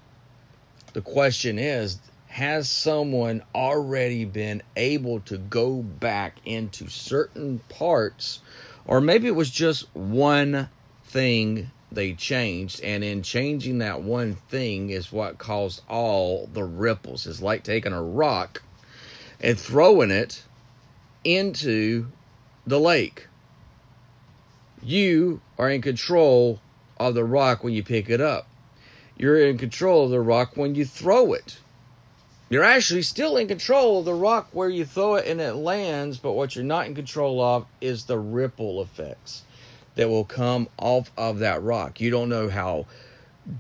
the 0.94 1.02
question 1.02 1.60
is 1.60 2.00
has 2.28 2.70
someone 2.70 3.44
already 3.56 4.26
been 4.26 4.64
able 4.76 5.20
to 5.22 5.38
go 5.38 5.82
back 5.84 6.38
into 6.46 6.88
certain 6.90 7.60
parts, 7.70 8.42
or 8.88 9.02
maybe 9.02 9.28
it 9.28 9.36
was 9.36 9.52
just 9.52 9.94
one 9.94 10.70
thing 11.04 11.70
they 11.92 12.14
changed, 12.14 12.82
and 12.82 13.04
in 13.04 13.22
changing 13.22 13.78
that 13.80 14.02
one 14.02 14.36
thing 14.36 14.90
is 14.90 15.12
what 15.12 15.38
caused 15.38 15.82
all 15.90 16.50
the 16.54 16.64
ripples. 16.64 17.28
It's 17.28 17.42
like 17.42 17.64
taking 17.64 17.94
a 17.94 18.02
rock 18.02 18.64
and 19.40 19.60
throwing 19.60 20.12
it 20.12 20.44
into 21.24 22.08
the 22.66 22.80
lake. 22.80 23.28
You 24.82 25.42
are 25.58 25.70
in 25.70 25.82
control 25.82 26.60
of 26.98 27.14
the 27.14 27.26
rock 27.26 27.64
when 27.64 27.74
you 27.74 27.84
pick 27.84 28.10
it 28.10 28.22
up. 28.22 28.48
You're 29.18 29.40
in 29.40 29.58
control 29.58 30.06
of 30.06 30.12
the 30.12 30.22
rock 30.22 30.56
when 30.56 30.76
you 30.76 30.86
throw 30.86 31.34
it. 31.34 31.58
You're 32.50 32.64
actually 32.64 33.02
still 33.02 33.36
in 33.36 33.48
control 33.48 34.00
of 34.00 34.06
the 34.06 34.14
rock 34.14 34.48
where 34.54 34.70
you 34.70 34.86
throw 34.86 35.16
it 35.16 35.28
and 35.28 35.42
it 35.42 35.54
lands, 35.54 36.18
but 36.18 36.32
what 36.32 36.56
you're 36.56 36.64
not 36.64 36.88
in 36.88 36.96
control 36.96 37.42
of 37.42 37.66
is 37.82 38.06
the 38.06 38.18
ripple 38.18 38.82
effects 38.82 39.44
that 39.96 40.10
will 40.10 40.24
come 40.24 40.70
off 40.78 41.12
of 41.18 41.40
that 41.40 41.62
rock. 41.62 42.00
You 42.00 42.10
don't 42.10 42.30
know 42.30 42.50
how 42.50 42.86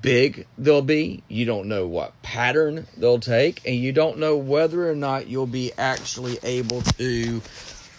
big 0.01 0.47
they'll 0.57 0.81
be, 0.81 1.23
you 1.27 1.45
don't 1.45 1.67
know 1.67 1.85
what 1.85 2.21
pattern 2.21 2.87
they'll 2.95 3.19
take, 3.19 3.61
and 3.65 3.75
you 3.75 3.91
don't 3.91 4.19
know 4.19 4.37
whether 4.37 4.89
or 4.89 4.95
not 4.95 5.27
you'll 5.27 5.47
be 5.47 5.71
actually 5.77 6.37
able 6.43 6.81
to 6.81 7.41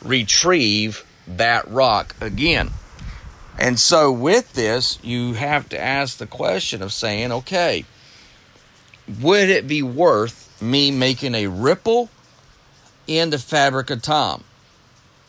retrieve 0.02 1.04
that 1.26 1.68
rock 1.70 2.14
again. 2.20 2.70
And 3.58 3.78
so, 3.78 4.12
with 4.12 4.52
this, 4.52 4.98
you 5.02 5.34
have 5.34 5.68
to 5.70 5.80
ask 5.80 6.18
the 6.18 6.26
question 6.26 6.80
of 6.80 6.92
saying, 6.92 7.32
okay, 7.32 7.84
would 9.20 9.48
it 9.48 9.66
be 9.66 9.82
worth 9.82 10.60
me 10.60 10.90
making 10.90 11.34
a 11.34 11.46
ripple 11.46 12.10
in 13.06 13.30
the 13.30 13.38
fabric 13.38 13.90
of 13.90 14.02
time? 14.02 14.44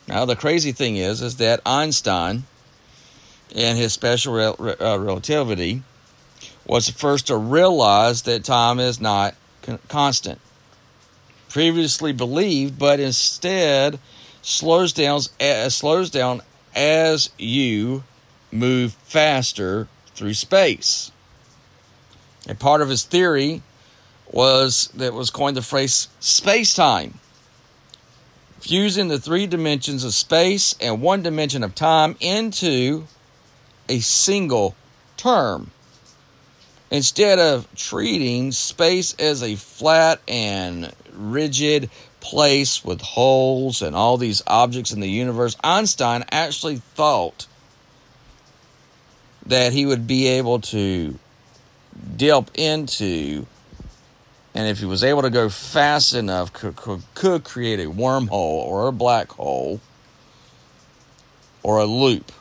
Now, 0.08 0.26
the 0.26 0.36
crazy 0.36 0.72
thing 0.72 0.98
is, 0.98 1.22
is 1.22 1.38
that 1.38 1.62
Einstein, 1.66 2.44
in 3.52 3.78
his 3.78 3.94
special 3.94 4.34
rel- 4.34 4.76
uh, 4.82 5.00
relativity, 5.00 5.84
was 6.66 6.88
the 6.88 6.94
first 6.94 7.28
to 7.28 7.38
realize 7.38 8.24
that 8.24 8.44
time 8.44 8.80
is 8.80 9.00
not 9.00 9.36
con- 9.62 9.80
constant. 9.88 10.40
Previously 11.50 12.12
believed, 12.12 12.78
but 12.78 13.00
instead 13.00 14.00
slows 14.42 14.94
down, 14.94 15.22
uh, 15.40 15.70
slows 15.70 16.10
down 16.10 16.42
as 16.76 17.30
you 17.38 18.04
move 18.52 18.94
faster 18.94 19.88
through 20.16 20.34
space. 20.34 21.12
And 22.48 22.60
part 22.60 22.82
of 22.82 22.90
his 22.90 23.04
theory 23.04 23.62
was 24.32 24.90
that 24.96 25.14
was 25.14 25.30
coined 25.30 25.58
the 25.58 25.62
phrase 25.62 26.08
space 26.20 26.74
time, 26.74 27.20
fusing 28.60 29.08
the 29.08 29.20
three 29.20 29.48
dimensions 29.48 30.04
of 30.04 30.14
space 30.14 30.76
and 30.80 31.02
one 31.02 31.22
dimension 31.22 31.64
of 31.64 31.76
time 31.76 32.16
into 32.20 33.08
a 33.88 34.00
single 34.00 34.76
term. 35.18 35.72
Instead 36.92 37.38
of 37.38 37.68
treating 37.76 38.52
space 38.52 39.14
as 39.20 39.44
a 39.44 39.56
flat 39.56 40.20
and 40.28 40.92
rigid 41.14 41.90
place 42.20 42.84
with 42.84 43.02
holes 43.02 43.82
and 43.82 43.96
all 43.96 44.18
these 44.18 44.42
objects 44.48 44.92
in 44.92 45.00
the 45.00 45.10
universe, 45.10 45.56
Einstein 45.64 46.26
actually 46.32 46.78
thought 46.78 47.46
that 49.46 49.72
he 49.72 49.86
would 49.86 50.08
be 50.08 50.28
able 50.28 50.60
to 50.60 51.18
delve 52.16 52.50
into 52.56 53.46
and 54.60 54.68
if 54.68 54.80
he 54.80 54.86
was 54.86 55.06
able 55.06 55.22
to 55.22 55.30
go 55.30 55.48
fast 55.48 56.14
enough 56.14 56.52
could, 56.52 56.76
could, 56.76 57.02
could 57.16 57.46
create 57.46 57.80
a 57.80 57.86
wormhole 57.86 58.66
or 58.68 58.90
a 58.90 58.92
black 58.92 59.32
hole 59.32 59.80
or 61.64 61.78
a 61.78 61.86
loop 61.86 62.34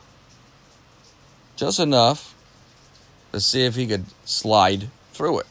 just 1.55 1.79
enough 1.79 2.35
to 3.31 3.39
see 3.39 3.63
if 3.63 3.75
he 3.75 3.87
could 3.87 4.03
slide 4.25 4.89
through 5.13 5.39
it. 5.39 5.45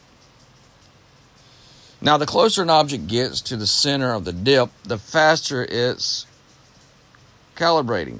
Now 2.01 2.17
the 2.17 2.27
closer 2.27 2.61
an 2.61 2.69
object 2.69 3.07
gets 3.07 3.41
to 3.41 3.57
the 3.57 3.65
center 3.65 4.13
of 4.13 4.25
the 4.25 4.31
dip 4.33 4.69
the 4.83 4.99
faster 4.99 5.65
it's 5.67 6.27
calibrating. 7.55 8.19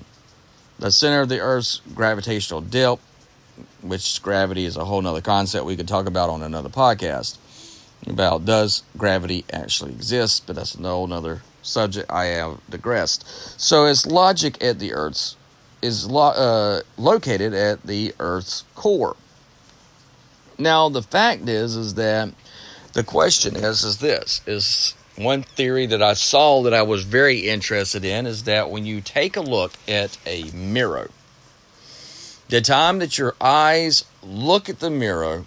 The 0.80 0.92
center 0.92 1.22
of 1.22 1.30
the 1.30 1.40
earth's 1.40 1.82
gravitational 1.94 2.62
dip 2.62 2.98
which 3.84 4.24
gravity 4.24 4.66
is 4.66 4.76
a 4.76 4.86
whole 4.86 5.04
nother 5.04 5.22
concept 5.22 5.66
we 5.66 5.76
could 5.76 5.88
talk 5.88 6.08
about 6.08 6.32
on 6.32 6.42
another 6.42 6.70
podcast 6.70 7.38
about 8.08 8.46
does 8.46 8.84
gravity 8.98 9.46
actually 9.52 9.92
exist, 9.92 10.48
but 10.48 10.56
that's 10.56 10.76
a 10.76 10.82
whole 10.82 11.12
other 11.12 11.42
subject 11.62 12.10
I 12.12 12.26
have 12.26 12.60
digressed. 12.70 13.26
So 13.60 13.86
its 13.86 14.06
logic 14.06 14.64
at 14.64 14.80
the 14.80 14.94
Earth's 14.94 15.36
is 15.82 16.10
lo- 16.10 16.32
uh, 16.32 16.82
located 16.98 17.54
at 17.54 17.84
the 17.84 18.14
Earth's 18.20 18.64
core. 18.76 19.16
Now 20.58 20.90
the 20.90 21.04
fact 21.04 21.48
is 21.48 21.76
is 21.76 21.94
that 21.96 22.30
the 22.94 23.04
question 23.04 23.56
is 23.56 23.84
is 23.84 23.98
this 23.98 24.42
is 24.46 24.94
one 25.16 25.44
theory 25.44 25.86
that 25.86 26.02
I 26.02 26.14
saw 26.14 26.64
that 26.64 26.74
I 26.74 26.82
was 26.82 27.04
very 27.04 27.48
interested 27.50 28.04
in 28.04 28.26
is 28.26 28.44
that 28.44 28.70
when 28.70 28.86
you 28.86 29.00
take 29.00 29.38
a 29.38 29.42
look 29.42 29.74
at 29.88 30.18
a 30.26 30.52
mirror 30.52 31.10
the 32.50 32.62
time 32.62 32.98
that 32.98 33.18
your 33.20 33.36
eyes 33.40 34.06
look 34.24 34.70
at 34.70 34.80
the 34.80 34.90
mirror, 34.90 35.46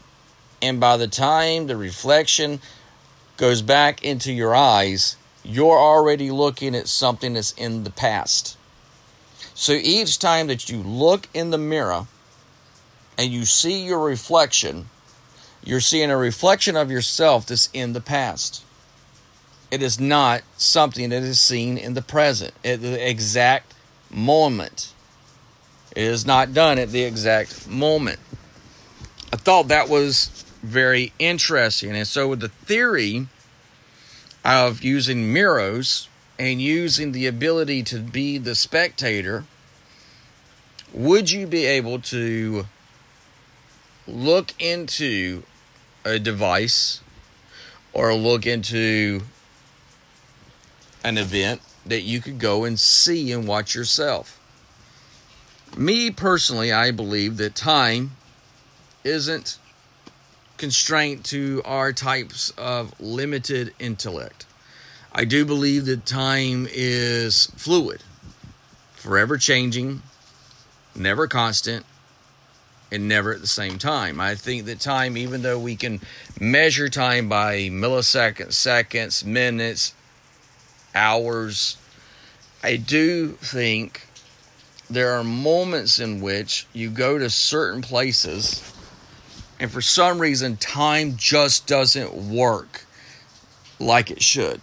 and 0.63 0.79
by 0.79 0.97
the 0.97 1.09
time 1.09 1.67
the 1.67 1.77
reflection 1.77 2.61
goes 3.37 3.61
back 3.61 4.05
into 4.05 4.33
your 4.33 4.55
eyes, 4.55 5.17
you're 5.45 5.79
already 5.79 6.31
looking 6.31 6.77
at 6.77 6.87
something 6.87 7.35
that's 7.35 7.53
in 7.53 7.83
the 7.83 7.91
past. 7.91 8.57
So 9.55 9.73
each 9.73 10.21
time 10.21 10.47
that 10.47 10.71
you 10.71 10.79
look 10.79 11.29
in 11.35 11.51
the 11.51 11.59
mirror 11.59 12.07
and 13.19 13.31
you 13.31 13.45
see 13.45 13.85
your 13.85 14.05
reflection, 14.05 14.89
you're 15.65 15.81
seeing 15.81 16.11
a 16.11 16.17
reflection 16.17 16.77
of 16.77 16.91
yourself 16.91 17.47
that's 17.47 17.69
in 17.73 17.93
the 17.93 18.01
past. 18.01 18.65
It 19.71 19.83
is 19.83 19.99
not 19.99 20.43
something 20.57 21.11
that 21.11 21.23
is 21.23 21.41
seen 21.41 21.77
in 21.79 21.95
the 21.95 22.03
present, 22.03 22.53
at 22.65 22.81
the 22.83 23.09
exact 23.09 23.75
moment. 24.11 24.93
It 25.97 26.05
is 26.05 26.25
not 26.25 26.55
done 26.55 26.79
at 26.79 26.91
the 26.91 27.03
exact 27.03 27.69
moment. 27.69 28.19
I 29.33 29.37
thought 29.37 29.69
that 29.69 29.89
was 29.89 30.42
very 30.63 31.13
interesting. 31.19 31.95
And 31.95 32.07
so, 32.07 32.29
with 32.29 32.41
the 32.41 32.49
theory 32.49 33.27
of 34.45 34.83
using 34.83 35.33
mirrors 35.33 36.09
and 36.39 36.61
using 36.61 37.13
the 37.13 37.27
ability 37.27 37.83
to 37.85 37.99
be 37.99 38.39
the 38.39 38.55
spectator, 38.55 39.45
would 40.93 41.31
you 41.31 41.47
be 41.47 41.65
able 41.65 41.99
to 42.01 42.67
look 44.07 44.53
into 44.61 45.43
a 46.05 46.19
device 46.19 47.01
or 47.93 48.15
look 48.15 48.47
into 48.47 49.23
an 51.05 51.19
event 51.19 51.61
that 51.87 52.03
you 52.03 52.21
could 52.21 52.39
go 52.39 52.65
and 52.65 52.79
see 52.79 53.33
and 53.33 53.47
watch 53.47 53.75
yourself? 53.75 54.39
Me 55.77 56.11
personally, 56.11 56.71
I 56.71 56.91
believe 56.91 57.39
that 57.39 57.55
time 57.55 58.13
isn't 59.05 59.59
constraint 60.63 61.25
to 61.25 61.61
our 61.65 61.93
types 61.93 62.51
of 62.57 62.95
limited 63.01 63.75
intellect. 63.81 64.47
I 65.13 65.25
do 65.25 65.45
believe 65.45 65.87
that 65.87 66.07
time 66.07 66.69
is 66.71 67.47
fluid, 67.57 68.05
forever 68.93 69.39
changing, 69.39 70.03
never 70.95 71.27
constant, 71.27 71.85
and 72.93 73.09
never 73.09 73.35
at 73.35 73.41
the 73.41 73.49
same 73.49 73.77
time. 73.77 74.21
I 74.21 74.37
think 74.37 74.67
that 74.67 74.79
time, 74.79 75.17
even 75.17 75.43
though 75.43 75.59
we 75.59 75.75
can 75.75 76.01
measure 76.39 76.89
time 76.89 77.29
by 77.29 77.63
milliseconds, 77.63 78.53
seconds, 78.53 79.25
minutes, 79.25 79.93
hours, 80.95 81.77
I 82.63 82.77
do 82.77 83.31
think 83.33 84.07
there 84.89 85.11
are 85.15 85.25
moments 85.25 85.99
in 85.99 86.21
which 86.21 86.69
you 86.73 86.89
go 86.89 87.19
to 87.19 87.29
certain 87.31 87.83
places 87.83 88.72
and 89.63 89.71
for 89.71 89.81
some 89.81 90.19
reason 90.19 90.57
time 90.57 91.17
just 91.17 91.69
doesn't 91.69 92.13
work 92.13 92.85
like 93.79 94.11
it 94.11 94.21
should. 94.21 94.61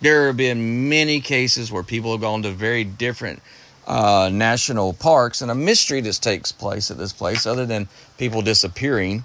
There 0.00 0.26
have 0.26 0.36
been 0.36 0.88
many 0.88 1.20
cases 1.20 1.70
where 1.70 1.84
people 1.84 2.10
have 2.10 2.20
gone 2.20 2.42
to 2.42 2.50
very 2.50 2.82
different 2.82 3.40
uh, 3.86 4.28
national 4.32 4.92
parks, 4.92 5.40
and 5.40 5.52
a 5.52 5.54
mystery 5.54 6.02
just 6.02 6.20
takes 6.20 6.50
place 6.50 6.90
at 6.90 6.98
this 6.98 7.12
place, 7.12 7.46
other 7.46 7.64
than 7.64 7.86
people 8.18 8.42
disappearing. 8.42 9.24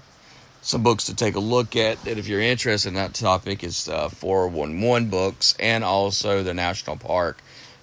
Some 0.62 0.84
books 0.84 1.06
to 1.06 1.16
take 1.16 1.34
a 1.34 1.40
look 1.40 1.74
at 1.74 2.00
that, 2.04 2.16
if 2.16 2.28
you're 2.28 2.40
interested 2.40 2.90
in 2.90 2.94
that 2.94 3.14
topic, 3.14 3.64
is 3.64 3.88
uh, 3.88 4.10
411 4.10 5.10
books 5.10 5.56
and 5.58 5.82
also 5.82 6.44
the 6.44 6.54
National 6.54 6.96
Park 6.96 7.42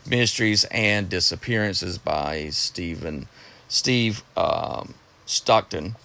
Mysteries 0.09 0.63
and 0.71 1.09
Disappearances 1.09 1.97
by 1.97 2.47
Stephen 2.51 3.27
Steve 3.67 4.23
um, 4.37 4.93
Stockton. 5.25 5.97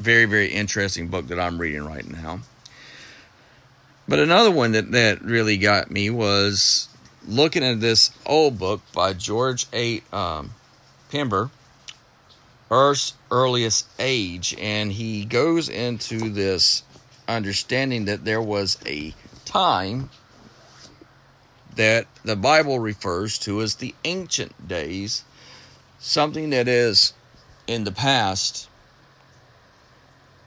Very, 0.00 0.24
very 0.24 0.46
interesting 0.46 1.08
book 1.08 1.28
that 1.28 1.38
I'm 1.38 1.60
reading 1.60 1.84
right 1.84 2.08
now. 2.10 2.40
But 4.08 4.18
another 4.18 4.50
one 4.50 4.72
that, 4.72 4.90
that 4.92 5.20
really 5.20 5.58
got 5.58 5.90
me 5.90 6.08
was 6.08 6.88
looking 7.28 7.62
at 7.62 7.80
this 7.80 8.10
old 8.24 8.58
book 8.58 8.80
by 8.94 9.12
George 9.12 9.66
A. 9.74 10.02
Um, 10.10 10.52
Pember, 11.10 11.50
Earth's 12.70 13.12
Earliest 13.30 13.88
Age, 13.98 14.56
and 14.58 14.90
he 14.90 15.26
goes 15.26 15.68
into 15.68 16.30
this 16.30 16.82
understanding 17.28 18.06
that 18.06 18.24
there 18.24 18.40
was 18.40 18.78
a 18.86 19.14
time 19.44 20.08
that 21.76 22.06
the 22.24 22.36
Bible 22.36 22.78
refers 22.78 23.38
to 23.40 23.60
as 23.60 23.74
the 23.74 23.94
ancient 24.04 24.66
days, 24.66 25.24
something 25.98 26.48
that 26.48 26.68
is 26.68 27.12
in 27.66 27.84
the 27.84 27.92
past 27.92 28.69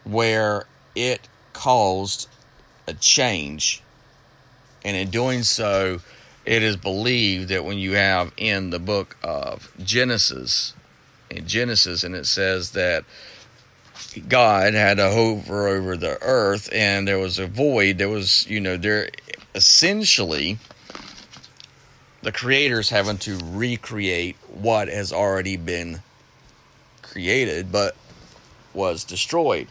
where 0.03 0.65
it 0.95 1.27
caused 1.53 2.27
a 2.87 2.93
change. 2.93 3.81
And 4.83 4.97
in 4.97 5.09
doing 5.09 5.43
so, 5.43 5.99
it 6.45 6.61
is 6.61 6.75
believed 6.75 7.49
that 7.49 7.63
when 7.63 7.77
you 7.77 7.93
have 7.93 8.33
in 8.37 8.69
the 8.69 8.79
book 8.79 9.17
of 9.23 9.71
Genesis, 9.83 10.73
in 11.29 11.47
Genesis, 11.47 12.03
and 12.03 12.15
it 12.15 12.25
says 12.25 12.71
that 12.71 13.05
God 14.27 14.73
had 14.73 14.97
to 14.97 15.09
hover 15.09 15.67
over 15.67 15.95
the 15.95 16.21
earth 16.21 16.69
and 16.73 17.07
there 17.07 17.19
was 17.19 17.39
a 17.39 17.47
void, 17.47 17.97
there 17.97 18.09
was, 18.09 18.45
you 18.47 18.59
know, 18.59 18.75
there 18.75 19.09
essentially 19.55 20.57
the 22.21 22.31
creators 22.31 22.89
having 22.89 23.17
to 23.19 23.37
recreate 23.43 24.35
what 24.49 24.87
has 24.87 25.11
already 25.13 25.57
been 25.57 26.01
created 27.01 27.71
but 27.71 27.95
was 28.73 29.03
destroyed. 29.03 29.67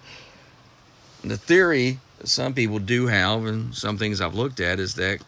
The 1.24 1.36
theory 1.36 2.00
that 2.18 2.28
some 2.28 2.52
people 2.52 2.78
do 2.78 3.06
have, 3.06 3.46
and 3.46 3.74
some 3.74 3.96
things 3.96 4.20
I've 4.20 4.34
looked 4.34 4.60
at, 4.60 4.80
is 4.80 4.94
that 4.96 5.20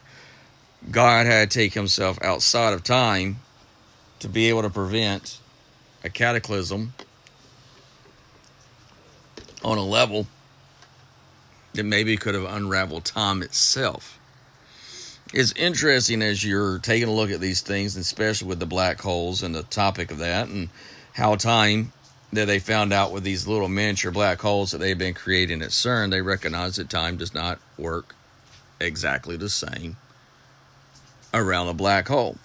God 0.91 1.27
had 1.27 1.51
to 1.51 1.59
take 1.59 1.75
himself 1.75 2.19
outside 2.23 2.75
of 2.75 2.83
time 2.83 3.37
to 4.19 4.29
be 4.29 4.49
able 4.49 4.63
to 4.63 4.71
prevent 4.71 5.39
a 6.03 6.11
cataclysm 6.11 6.93
on 9.63 9.79
a 9.79 9.85
level 9.85 10.27
that 11.73 11.85
maybe 11.85 12.17
could 12.17 12.35
have 12.35 12.45
unraveled 12.45 13.05
time 13.05 13.43
itself. 13.43 14.19
It's 15.33 15.53
interesting 15.53 16.23
as 16.23 16.45
you're 16.45 16.79
taking 16.79 17.09
a 17.09 17.13
look 17.13 17.31
at 17.31 17.41
these 17.41 17.61
things, 17.61 17.97
especially 17.97 18.49
with 18.49 18.61
the 18.61 18.67
black 18.67 19.01
holes 19.01 19.43
and 19.43 19.55
the 19.55 19.63
topic 19.65 20.11
of 20.11 20.19
that, 20.19 20.49
and 20.49 20.69
how 21.15 21.35
time 21.35 21.93
that 22.35 22.47
they 22.47 22.59
found 22.59 22.93
out 22.93 23.13
with 23.13 23.25
these 23.25 23.47
little 23.47 23.69
miniature 23.69 24.11
black 24.11 24.41
holes 24.41 24.71
that 24.71 24.79
they've 24.79 24.99
been 24.99 25.15
creating 25.15 25.63
at 25.63 25.71
CERN, 25.71 26.11
they 26.11 26.21
recognize 26.21 26.77
that 26.77 26.91
time 26.91 27.17
does 27.17 27.35
not 27.35 27.59
work 27.79 28.15
exactly 28.81 29.37
the 29.37 29.49
same 29.49 29.97
around 31.33 31.69
a 31.69 31.75
black 31.75 32.09
hole. 32.09 32.37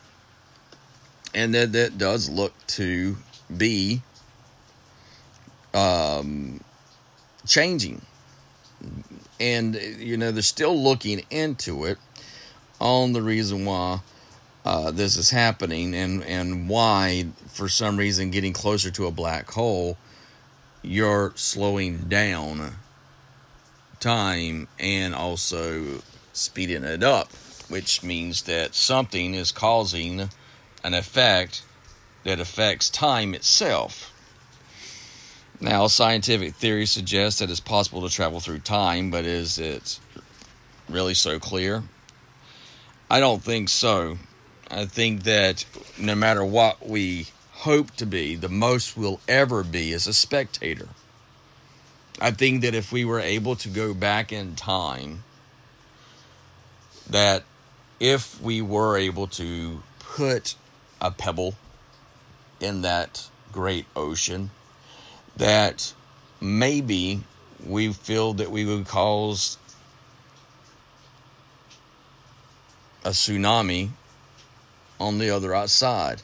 And 1.34 1.54
that 1.54 1.74
that 1.74 1.98
does 1.98 2.30
look 2.30 2.54
to 2.68 3.18
be 3.56 4.02
um, 5.74 6.62
changing. 7.46 8.02
And, 9.40 9.76
you 9.76 10.18
know, 10.18 10.32
they're 10.32 10.42
still 10.42 10.78
looking 10.82 11.26
into 11.30 11.86
it 11.86 11.98
on 12.80 13.14
the 13.14 13.22
reason 13.22 13.66
why 13.66 14.00
uh, 14.66 14.92
this 14.92 15.18
is 15.18 15.30
happening 15.30 15.96
and, 15.96 16.24
and 16.24 16.70
why, 16.70 17.28
for 17.48 17.70
some 17.70 17.98
reason, 17.98 18.32
getting 18.32 18.54
closer 18.54 18.92
to 18.92 19.08
a 19.08 19.12
black 19.12 19.50
hole, 19.52 19.98
you're 20.82 21.32
slowing 21.36 21.98
down 22.08 22.76
time 24.00 24.68
and 24.80 25.14
also 25.14 26.02
speeding 26.34 26.84
it 26.84 27.04
up, 27.04 27.32
which 27.68 28.04
means 28.04 28.44
that 28.44 28.76
something 28.76 29.34
is 29.34 29.52
causing 29.52 30.30
an 30.84 30.94
effect 30.94 31.64
that 32.24 32.40
affects 32.40 32.90
time 32.90 33.34
itself. 33.34 34.14
Now, 35.62 35.88
scientific 35.88 36.56
theory 36.56 36.86
suggests 36.86 37.40
that 37.40 37.50
it's 37.50 37.60
possible 37.60 38.08
to 38.08 38.14
travel 38.14 38.40
through 38.40 38.60
time, 38.60 39.12
but 39.12 39.26
is 39.26 39.58
it 39.58 40.00
really 40.88 41.14
so 41.14 41.40
clear? 41.40 41.84
I 43.10 43.20
don't 43.20 43.44
think 43.44 43.68
so. 43.68 44.18
I 44.72 44.86
think 44.86 45.24
that 45.24 45.66
no 45.98 46.14
matter 46.14 46.46
what 46.46 46.88
we 46.88 47.28
hope 47.52 47.92
to 47.96 48.06
be, 48.06 48.36
the 48.36 48.50
most 48.50 48.96
we'll 48.96 49.20
ever 49.28 49.64
be 49.64 49.92
is 49.92 50.06
a 50.06 50.14
spectator. 50.14 50.90
I 52.22 52.32
think 52.32 52.62
that 52.62 52.76
if 52.76 52.92
we 52.92 53.04
were 53.04 53.20
able 53.20 53.56
to 53.58 53.70
go 53.70 53.94
back 53.94 54.32
in 54.32 54.56
time, 54.56 55.24
that 57.10 57.44
if 58.00 58.40
we 58.42 58.62
were 58.62 58.98
able 58.98 59.28
to 59.28 59.82
put 60.00 60.56
a 61.02 61.12
pebble 61.12 61.56
in 62.60 62.82
that 62.82 63.28
great 63.52 63.86
ocean, 63.96 64.52
that 65.36 65.94
maybe 66.40 67.24
we 67.66 67.92
feel 67.92 68.34
that 68.34 68.52
we 68.52 68.66
would 68.66 68.86
cause 68.86 69.58
a 73.04 73.10
tsunami 73.10 73.90
on 75.00 75.18
the 75.18 75.30
other 75.30 75.54
outside. 75.54 76.22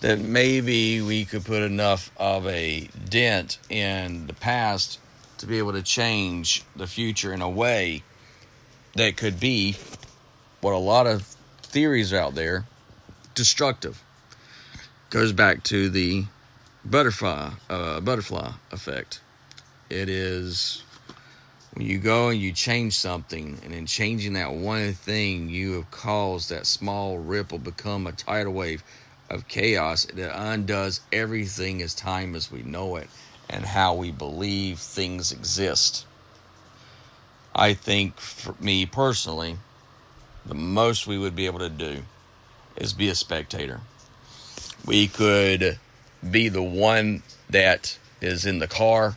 That 0.00 0.20
maybe 0.20 1.00
we 1.00 1.24
could 1.24 1.44
put 1.44 1.62
enough 1.62 2.10
of 2.16 2.46
a 2.46 2.88
dent 3.08 3.58
in 3.70 4.26
the 4.26 4.34
past 4.34 4.98
to 5.38 5.46
be 5.46 5.58
able 5.58 5.72
to 5.72 5.82
change 5.82 6.64
the 6.74 6.86
future 6.86 7.32
in 7.32 7.42
a 7.42 7.48
way 7.48 8.02
that 8.94 9.16
could 9.16 9.40
be 9.40 9.76
what 10.60 10.72
a 10.72 10.78
lot 10.78 11.06
of 11.06 11.22
theories 11.62 12.12
out 12.12 12.34
there 12.34 12.64
destructive. 13.34 14.02
Goes 15.10 15.32
back 15.32 15.62
to 15.64 15.88
the 15.88 16.24
butterfly 16.84 17.50
uh, 17.68 18.00
butterfly 18.00 18.52
effect. 18.72 19.20
It 19.88 20.08
is 20.08 20.82
when 21.76 21.86
you 21.86 21.98
go 21.98 22.30
and 22.30 22.40
you 22.40 22.52
change 22.52 22.94
something, 22.94 23.58
and 23.62 23.74
in 23.74 23.84
changing 23.84 24.32
that 24.32 24.50
one 24.50 24.94
thing, 24.94 25.50
you 25.50 25.74
have 25.74 25.90
caused 25.90 26.48
that 26.48 26.64
small 26.64 27.18
ripple 27.18 27.58
become 27.58 28.06
a 28.06 28.12
tidal 28.12 28.54
wave 28.54 28.82
of 29.28 29.46
chaos 29.46 30.06
that 30.06 30.34
undoes 30.34 31.02
everything 31.12 31.82
as 31.82 31.94
time 31.94 32.34
as 32.34 32.50
we 32.50 32.62
know 32.62 32.96
it 32.96 33.10
and 33.50 33.66
how 33.66 33.94
we 33.94 34.10
believe 34.10 34.78
things 34.78 35.32
exist. 35.32 36.06
I 37.54 37.74
think 37.74 38.18
for 38.20 38.54
me 38.58 38.86
personally, 38.86 39.58
the 40.46 40.54
most 40.54 41.06
we 41.06 41.18
would 41.18 41.36
be 41.36 41.44
able 41.44 41.58
to 41.58 41.68
do 41.68 41.98
is 42.76 42.94
be 42.94 43.10
a 43.10 43.14
spectator. 43.14 43.80
We 44.86 45.08
could 45.08 45.78
be 46.30 46.48
the 46.48 46.62
one 46.62 47.22
that 47.50 47.98
is 48.22 48.46
in 48.46 48.60
the 48.60 48.66
car 48.66 49.16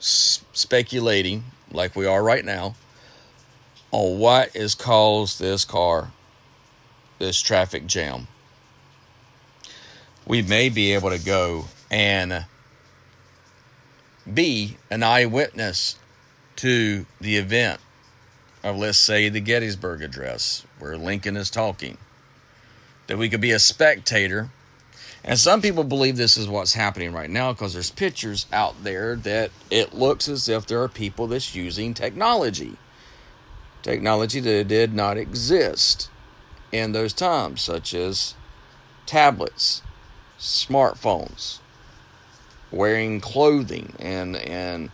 speculating, 0.00 1.44
like 1.72 1.96
we 1.96 2.06
are 2.06 2.22
right 2.22 2.44
now, 2.44 2.74
on 3.90 4.18
what 4.18 4.50
has 4.56 4.74
caused 4.74 5.38
this 5.38 5.64
car, 5.64 6.10
this 7.18 7.40
traffic 7.40 7.86
jam. 7.86 8.28
We 10.26 10.42
may 10.42 10.68
be 10.68 10.92
able 10.92 11.10
to 11.10 11.18
go 11.18 11.64
and 11.90 12.44
be 14.32 14.76
an 14.90 15.02
eyewitness 15.02 15.96
to 16.56 17.06
the 17.20 17.36
event 17.36 17.80
of, 18.62 18.76
let's 18.76 18.98
say, 18.98 19.28
the 19.28 19.40
Gettysburg 19.40 20.02
Address, 20.02 20.66
where 20.78 20.98
Lincoln 20.98 21.36
is 21.36 21.50
talking. 21.50 21.96
That 23.06 23.16
we 23.16 23.30
could 23.30 23.40
be 23.40 23.52
a 23.52 23.58
spectator 23.58 24.50
and 25.24 25.38
some 25.38 25.60
people 25.60 25.84
believe 25.84 26.16
this 26.16 26.36
is 26.36 26.48
what's 26.48 26.74
happening 26.74 27.12
right 27.12 27.30
now 27.30 27.52
because 27.52 27.74
there's 27.74 27.90
pictures 27.90 28.46
out 28.52 28.82
there 28.82 29.16
that 29.16 29.50
it 29.70 29.94
looks 29.94 30.28
as 30.28 30.48
if 30.48 30.66
there 30.66 30.82
are 30.82 30.88
people 30.88 31.26
that's 31.26 31.54
using 31.54 31.94
technology. 31.94 32.76
Technology 33.82 34.40
that 34.40 34.68
did 34.68 34.94
not 34.94 35.16
exist 35.16 36.10
in 36.72 36.92
those 36.92 37.12
times, 37.12 37.62
such 37.62 37.94
as 37.94 38.34
tablets, 39.06 39.82
smartphones, 40.38 41.58
wearing 42.70 43.20
clothing 43.20 43.94
and 43.98 44.36
and 44.36 44.90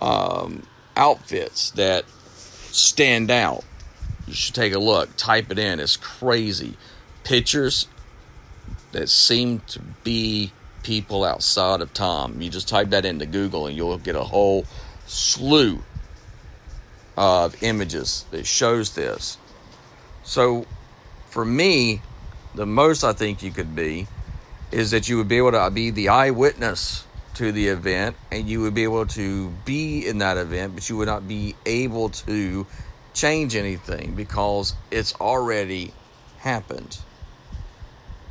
um, 0.00 0.66
outfits 0.96 1.70
that 1.72 2.04
stand 2.70 3.30
out. 3.30 3.64
You 4.26 4.34
should 4.34 4.54
take 4.54 4.72
a 4.72 4.78
look. 4.78 5.10
Type 5.16 5.50
it 5.50 5.58
in. 5.58 5.80
It's 5.80 5.96
crazy. 5.96 6.76
Pictures 7.24 7.86
that 8.92 9.08
seem 9.08 9.60
to 9.60 9.80
be 10.04 10.52
people 10.82 11.24
outside 11.24 11.80
of 11.80 11.92
Tom. 11.92 12.40
You 12.40 12.50
just 12.50 12.68
type 12.68 12.90
that 12.90 13.04
into 13.04 13.26
Google 13.26 13.66
and 13.66 13.76
you'll 13.76 13.98
get 13.98 14.16
a 14.16 14.22
whole 14.22 14.64
slew 15.06 15.82
of 17.16 17.62
images 17.62 18.24
that 18.30 18.46
shows 18.46 18.94
this. 18.94 19.38
So 20.24 20.66
for 21.28 21.44
me, 21.44 22.00
the 22.54 22.66
most 22.66 23.04
I 23.04 23.12
think 23.12 23.42
you 23.42 23.50
could 23.50 23.74
be 23.74 24.06
is 24.70 24.90
that 24.90 25.08
you 25.08 25.18
would 25.18 25.28
be 25.28 25.36
able 25.36 25.52
to 25.52 25.70
be 25.70 25.90
the 25.90 26.08
eyewitness 26.08 27.04
to 27.34 27.52
the 27.52 27.68
event 27.68 28.16
and 28.30 28.48
you 28.48 28.60
would 28.60 28.74
be 28.74 28.82
able 28.84 29.06
to 29.06 29.50
be 29.64 30.06
in 30.06 30.18
that 30.18 30.36
event, 30.36 30.74
but 30.74 30.88
you 30.88 30.96
would 30.96 31.08
not 31.08 31.26
be 31.26 31.54
able 31.66 32.10
to 32.10 32.66
change 33.14 33.56
anything 33.56 34.14
because 34.14 34.74
it's 34.90 35.14
already 35.16 35.92
happened. 36.38 36.98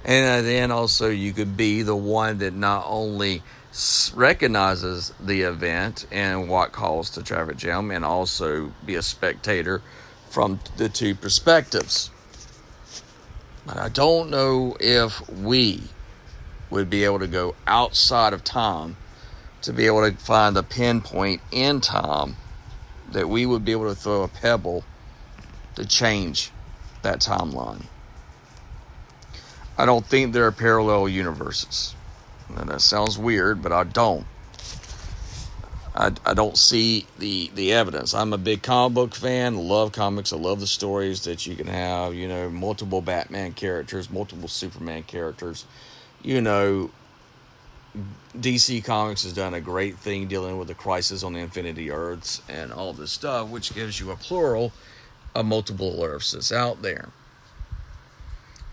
And 0.04 0.26
uh, 0.26 0.42
then 0.42 0.72
also, 0.72 1.10
you 1.10 1.32
could 1.32 1.56
be 1.56 1.84
the 1.84 1.96
one 1.96 2.40
that 2.40 2.54
not 2.54 2.86
only 2.88 3.44
recognizes 4.16 5.14
the 5.20 5.44
event 5.44 6.06
and 6.12 6.50
what 6.50 6.72
caused 6.72 7.16
the 7.16 7.24
traffic 7.24 7.58
jam, 7.58 7.92
and 7.92 8.04
also 8.04 8.74
be 8.86 8.96
a 8.96 9.02
spectator 9.02 9.82
from 10.30 10.60
the 10.78 10.90
two 10.90 11.14
perspectives. 11.14 12.10
But 13.66 13.78
I 13.78 13.90
don't 13.90 14.30
know 14.30 14.76
if 14.80 15.30
we 15.30 15.84
would 16.70 16.90
be 16.90 17.04
able 17.04 17.20
to 17.20 17.28
go 17.28 17.56
outside 17.68 18.34
of 18.34 18.44
time 18.44 18.98
to 19.62 19.74
be 19.74 19.86
able 19.86 20.10
to 20.10 20.18
find 20.18 20.58
a 20.58 20.64
pinpoint 20.64 21.42
in 21.52 21.82
time 21.82 22.36
that 23.12 23.30
we 23.30 23.46
would 23.46 23.64
be 23.64 23.74
able 23.74 23.90
to 23.90 23.96
throw 23.96 24.24
a 24.24 24.28
pebble 24.28 24.84
to 25.76 25.86
change 25.86 26.52
that 27.04 27.20
timeline. 27.20 27.86
I 29.78 29.86
don't 29.86 30.06
think 30.06 30.34
there 30.34 30.46
are 30.46 30.52
parallel 30.52 31.10
universes. 31.10 31.96
And 32.56 32.70
that 32.70 32.82
sounds 32.82 33.18
weird, 33.18 33.62
but 33.62 33.72
I 33.72 33.84
don't. 33.84 34.26
I, 35.94 36.12
I 36.26 36.34
don't 36.34 36.58
see 36.58 37.06
the, 37.20 37.52
the 37.54 37.74
evidence. 37.74 38.14
I'm 38.14 38.32
a 38.32 38.38
big 38.38 38.62
comic 38.62 38.96
book 38.96 39.16
fan, 39.16 39.58
love 39.58 39.92
comics. 39.92 40.32
I 40.32 40.38
love 40.38 40.60
the 40.62 40.68
stories 40.68 41.26
that 41.26 41.46
you 41.46 41.56
can 41.56 41.68
have, 41.68 42.14
you 42.14 42.28
know, 42.28 42.50
multiple 42.50 43.02
Batman 43.02 43.54
characters, 43.54 44.10
multiple 44.10 44.48
Superman 44.48 45.04
characters. 45.04 45.66
You 46.24 46.40
know, 46.40 46.92
DC 48.38 48.84
Comics 48.86 49.24
has 49.24 49.34
done 49.34 49.54
a 49.54 49.60
great 49.60 49.98
thing 49.98 50.28
dealing 50.28 50.58
with 50.58 50.70
the 50.70 50.74
crisis 50.74 51.24
on 51.24 51.34
the 51.34 51.40
Infinity 51.40 51.92
Earths 51.92 52.42
and 52.48 52.72
all 52.72 52.94
this 52.94 53.12
stuff, 53.12 53.50
which 53.50 53.74
gives 53.74 54.00
you 54.00 54.12
a 54.12 54.16
plural 54.16 54.72
of 55.36 55.46
multiple 55.46 56.02
Earths 56.04 56.52
out 56.52 56.82
there. 56.82 57.10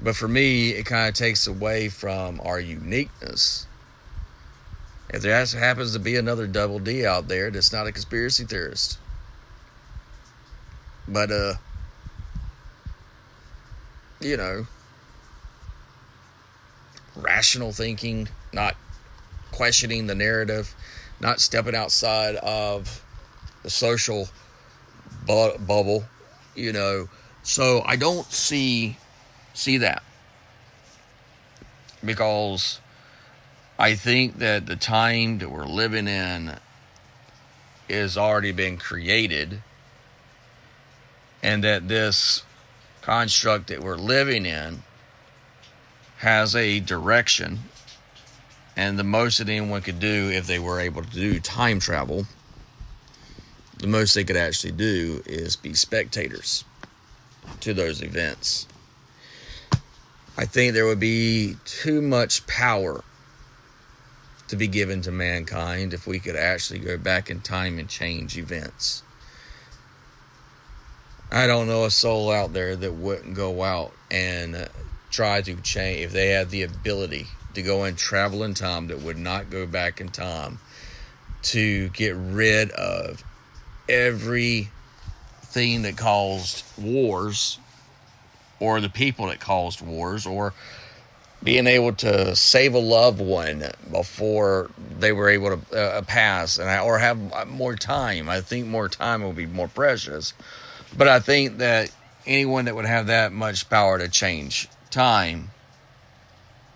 But 0.00 0.14
for 0.14 0.28
me, 0.28 0.70
it 0.70 0.86
kind 0.86 1.08
of 1.08 1.14
takes 1.14 1.46
away 1.46 1.88
from 1.88 2.40
our 2.44 2.60
uniqueness. 2.60 3.66
If 5.10 5.22
there 5.22 5.44
happens 5.44 5.92
to 5.94 5.98
be 5.98 6.16
another 6.16 6.46
double 6.46 6.78
D 6.78 7.06
out 7.06 7.28
there 7.28 7.50
that's 7.50 7.72
not 7.72 7.86
a 7.86 7.92
conspiracy 7.92 8.44
theorist, 8.44 8.98
but 11.08 11.30
uh, 11.32 11.54
you 14.20 14.36
know, 14.36 14.66
rational 17.16 17.72
thinking, 17.72 18.28
not 18.52 18.76
questioning 19.50 20.06
the 20.06 20.14
narrative, 20.14 20.74
not 21.20 21.40
stepping 21.40 21.74
outside 21.74 22.36
of 22.36 23.02
the 23.62 23.70
social 23.70 24.28
bu- 25.26 25.58
bubble, 25.58 26.04
you 26.54 26.72
know. 26.72 27.08
So 27.42 27.82
I 27.86 27.96
don't 27.96 28.26
see 28.26 28.96
see 29.58 29.78
that 29.78 30.02
because 32.04 32.80
I 33.78 33.94
think 33.94 34.38
that 34.38 34.66
the 34.66 34.76
time 34.76 35.38
that 35.38 35.50
we're 35.50 35.66
living 35.66 36.06
in 36.06 36.56
is 37.88 38.16
already 38.16 38.52
been 38.52 38.76
created 38.76 39.62
and 41.42 41.64
that 41.64 41.88
this 41.88 42.42
construct 43.02 43.68
that 43.68 43.82
we're 43.82 43.96
living 43.96 44.46
in 44.46 44.82
has 46.18 46.54
a 46.54 46.80
direction 46.80 47.60
and 48.76 48.96
the 48.96 49.04
most 49.04 49.38
that 49.38 49.48
anyone 49.48 49.82
could 49.82 49.98
do 49.98 50.30
if 50.30 50.46
they 50.46 50.60
were 50.60 50.78
able 50.78 51.02
to 51.02 51.10
do 51.10 51.40
time 51.40 51.80
travel, 51.80 52.26
the 53.78 53.88
most 53.88 54.14
they 54.14 54.22
could 54.22 54.36
actually 54.36 54.72
do 54.72 55.22
is 55.26 55.56
be 55.56 55.74
spectators 55.74 56.64
to 57.60 57.74
those 57.74 58.02
events. 58.02 58.68
I 60.38 60.44
think 60.44 60.72
there 60.72 60.86
would 60.86 61.00
be 61.00 61.56
too 61.64 62.00
much 62.00 62.46
power 62.46 63.02
to 64.46 64.54
be 64.54 64.68
given 64.68 65.02
to 65.02 65.10
mankind 65.10 65.92
if 65.92 66.06
we 66.06 66.20
could 66.20 66.36
actually 66.36 66.78
go 66.78 66.96
back 66.96 67.28
in 67.28 67.40
time 67.40 67.76
and 67.80 67.88
change 67.88 68.38
events. 68.38 69.02
I 71.32 71.48
don't 71.48 71.66
know 71.66 71.84
a 71.86 71.90
soul 71.90 72.30
out 72.30 72.52
there 72.52 72.76
that 72.76 72.92
wouldn't 72.92 73.34
go 73.34 73.64
out 73.64 73.92
and 74.12 74.54
uh, 74.54 74.68
try 75.10 75.42
to 75.42 75.56
change 75.56 76.04
if 76.04 76.12
they 76.12 76.28
had 76.28 76.50
the 76.50 76.62
ability 76.62 77.26
to 77.54 77.62
go 77.62 77.82
and 77.82 77.98
travel 77.98 78.44
in 78.44 78.54
time 78.54 78.86
that 78.86 79.02
would 79.02 79.18
not 79.18 79.50
go 79.50 79.66
back 79.66 80.00
in 80.00 80.08
time 80.08 80.60
to 81.42 81.88
get 81.88 82.14
rid 82.16 82.70
of 82.70 83.24
every 83.88 84.70
thing 85.42 85.82
that 85.82 85.96
caused 85.96 86.62
wars 86.78 87.58
or 88.60 88.80
the 88.80 88.88
people 88.88 89.26
that 89.26 89.40
caused 89.40 89.80
wars 89.80 90.26
or 90.26 90.52
being 91.42 91.66
able 91.66 91.92
to 91.92 92.34
save 92.34 92.74
a 92.74 92.78
loved 92.78 93.20
one 93.20 93.64
before 93.92 94.70
they 94.98 95.12
were 95.12 95.28
able 95.28 95.56
to 95.56 95.78
uh, 95.78 96.02
pass 96.02 96.58
and 96.58 96.68
or 96.80 96.98
have 96.98 97.18
more 97.48 97.76
time 97.76 98.28
i 98.28 98.40
think 98.40 98.66
more 98.66 98.88
time 98.88 99.22
will 99.22 99.32
be 99.32 99.46
more 99.46 99.68
precious 99.68 100.32
but 100.96 101.06
i 101.06 101.20
think 101.20 101.58
that 101.58 101.90
anyone 102.26 102.64
that 102.64 102.74
would 102.74 102.84
have 102.84 103.06
that 103.06 103.32
much 103.32 103.68
power 103.70 103.98
to 103.98 104.08
change 104.08 104.68
time 104.90 105.50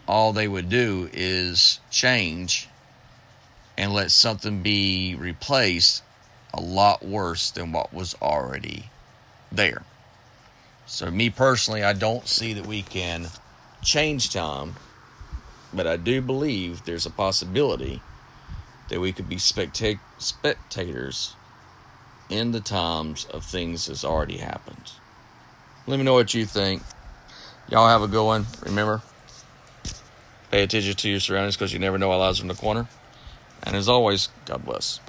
all 0.07 0.33
they 0.33 0.49
would 0.49 0.69
do 0.69 1.09
is 1.13 1.81
change 1.91 2.69
and 3.77 3.93
let 3.93 4.11
something 4.11 4.63
be 4.63 5.15
replaced 5.15 6.03
a 6.53 6.61
lot 6.61 7.05
worse 7.05 7.51
than 7.51 7.73
what 7.73 7.93
was 7.93 8.15
already 8.21 8.85
there. 9.51 9.83
So, 10.87 11.11
me 11.11 11.31
personally, 11.31 11.83
I 11.83 11.93
don't 11.93 12.29
see 12.29 12.53
that 12.55 12.67
we 12.67 12.83
can 12.83 13.29
change 13.83 14.31
time, 14.31 14.75
but 15.73 15.87
I 15.87 15.97
do 15.97 16.21
believe 16.21 16.85
there's 16.85 17.07
a 17.07 17.11
possibility 17.11 18.03
that 18.89 19.01
we 19.01 19.13
could 19.13 19.29
be 19.29 19.37
specta- 19.37 20.01
spectators 20.19 21.35
in 22.29 22.53
the 22.53 22.61
times 22.61 23.25
of 23.27 23.45
things 23.45 23.87
that's 23.87 24.05
already 24.05 24.39
happened. 24.39 24.93
Let 25.87 25.99
me 25.99 26.05
know 26.05 26.15
what 26.15 26.35
you 26.35 26.47
think. 26.47 26.83
Y'all 27.69 27.89
have 27.89 28.03
a 28.03 28.09
good 28.09 28.25
one. 28.25 28.47
Remember, 28.65 29.03
Pay 30.53 30.65
attention 30.65 30.95
to 30.95 31.09
your 31.09 31.19
surroundings 31.19 31.57
because 31.57 31.73
you 31.73 31.79
never 31.79 31.97
know 31.97 32.09
what 32.09 32.19
lies 32.19 32.41
in 32.41 32.47
the 32.47 32.55
corner. 32.55 32.87
And 33.63 33.75
as 33.75 33.89
always, 33.89 34.29
God 34.45 34.63
bless. 34.67 35.01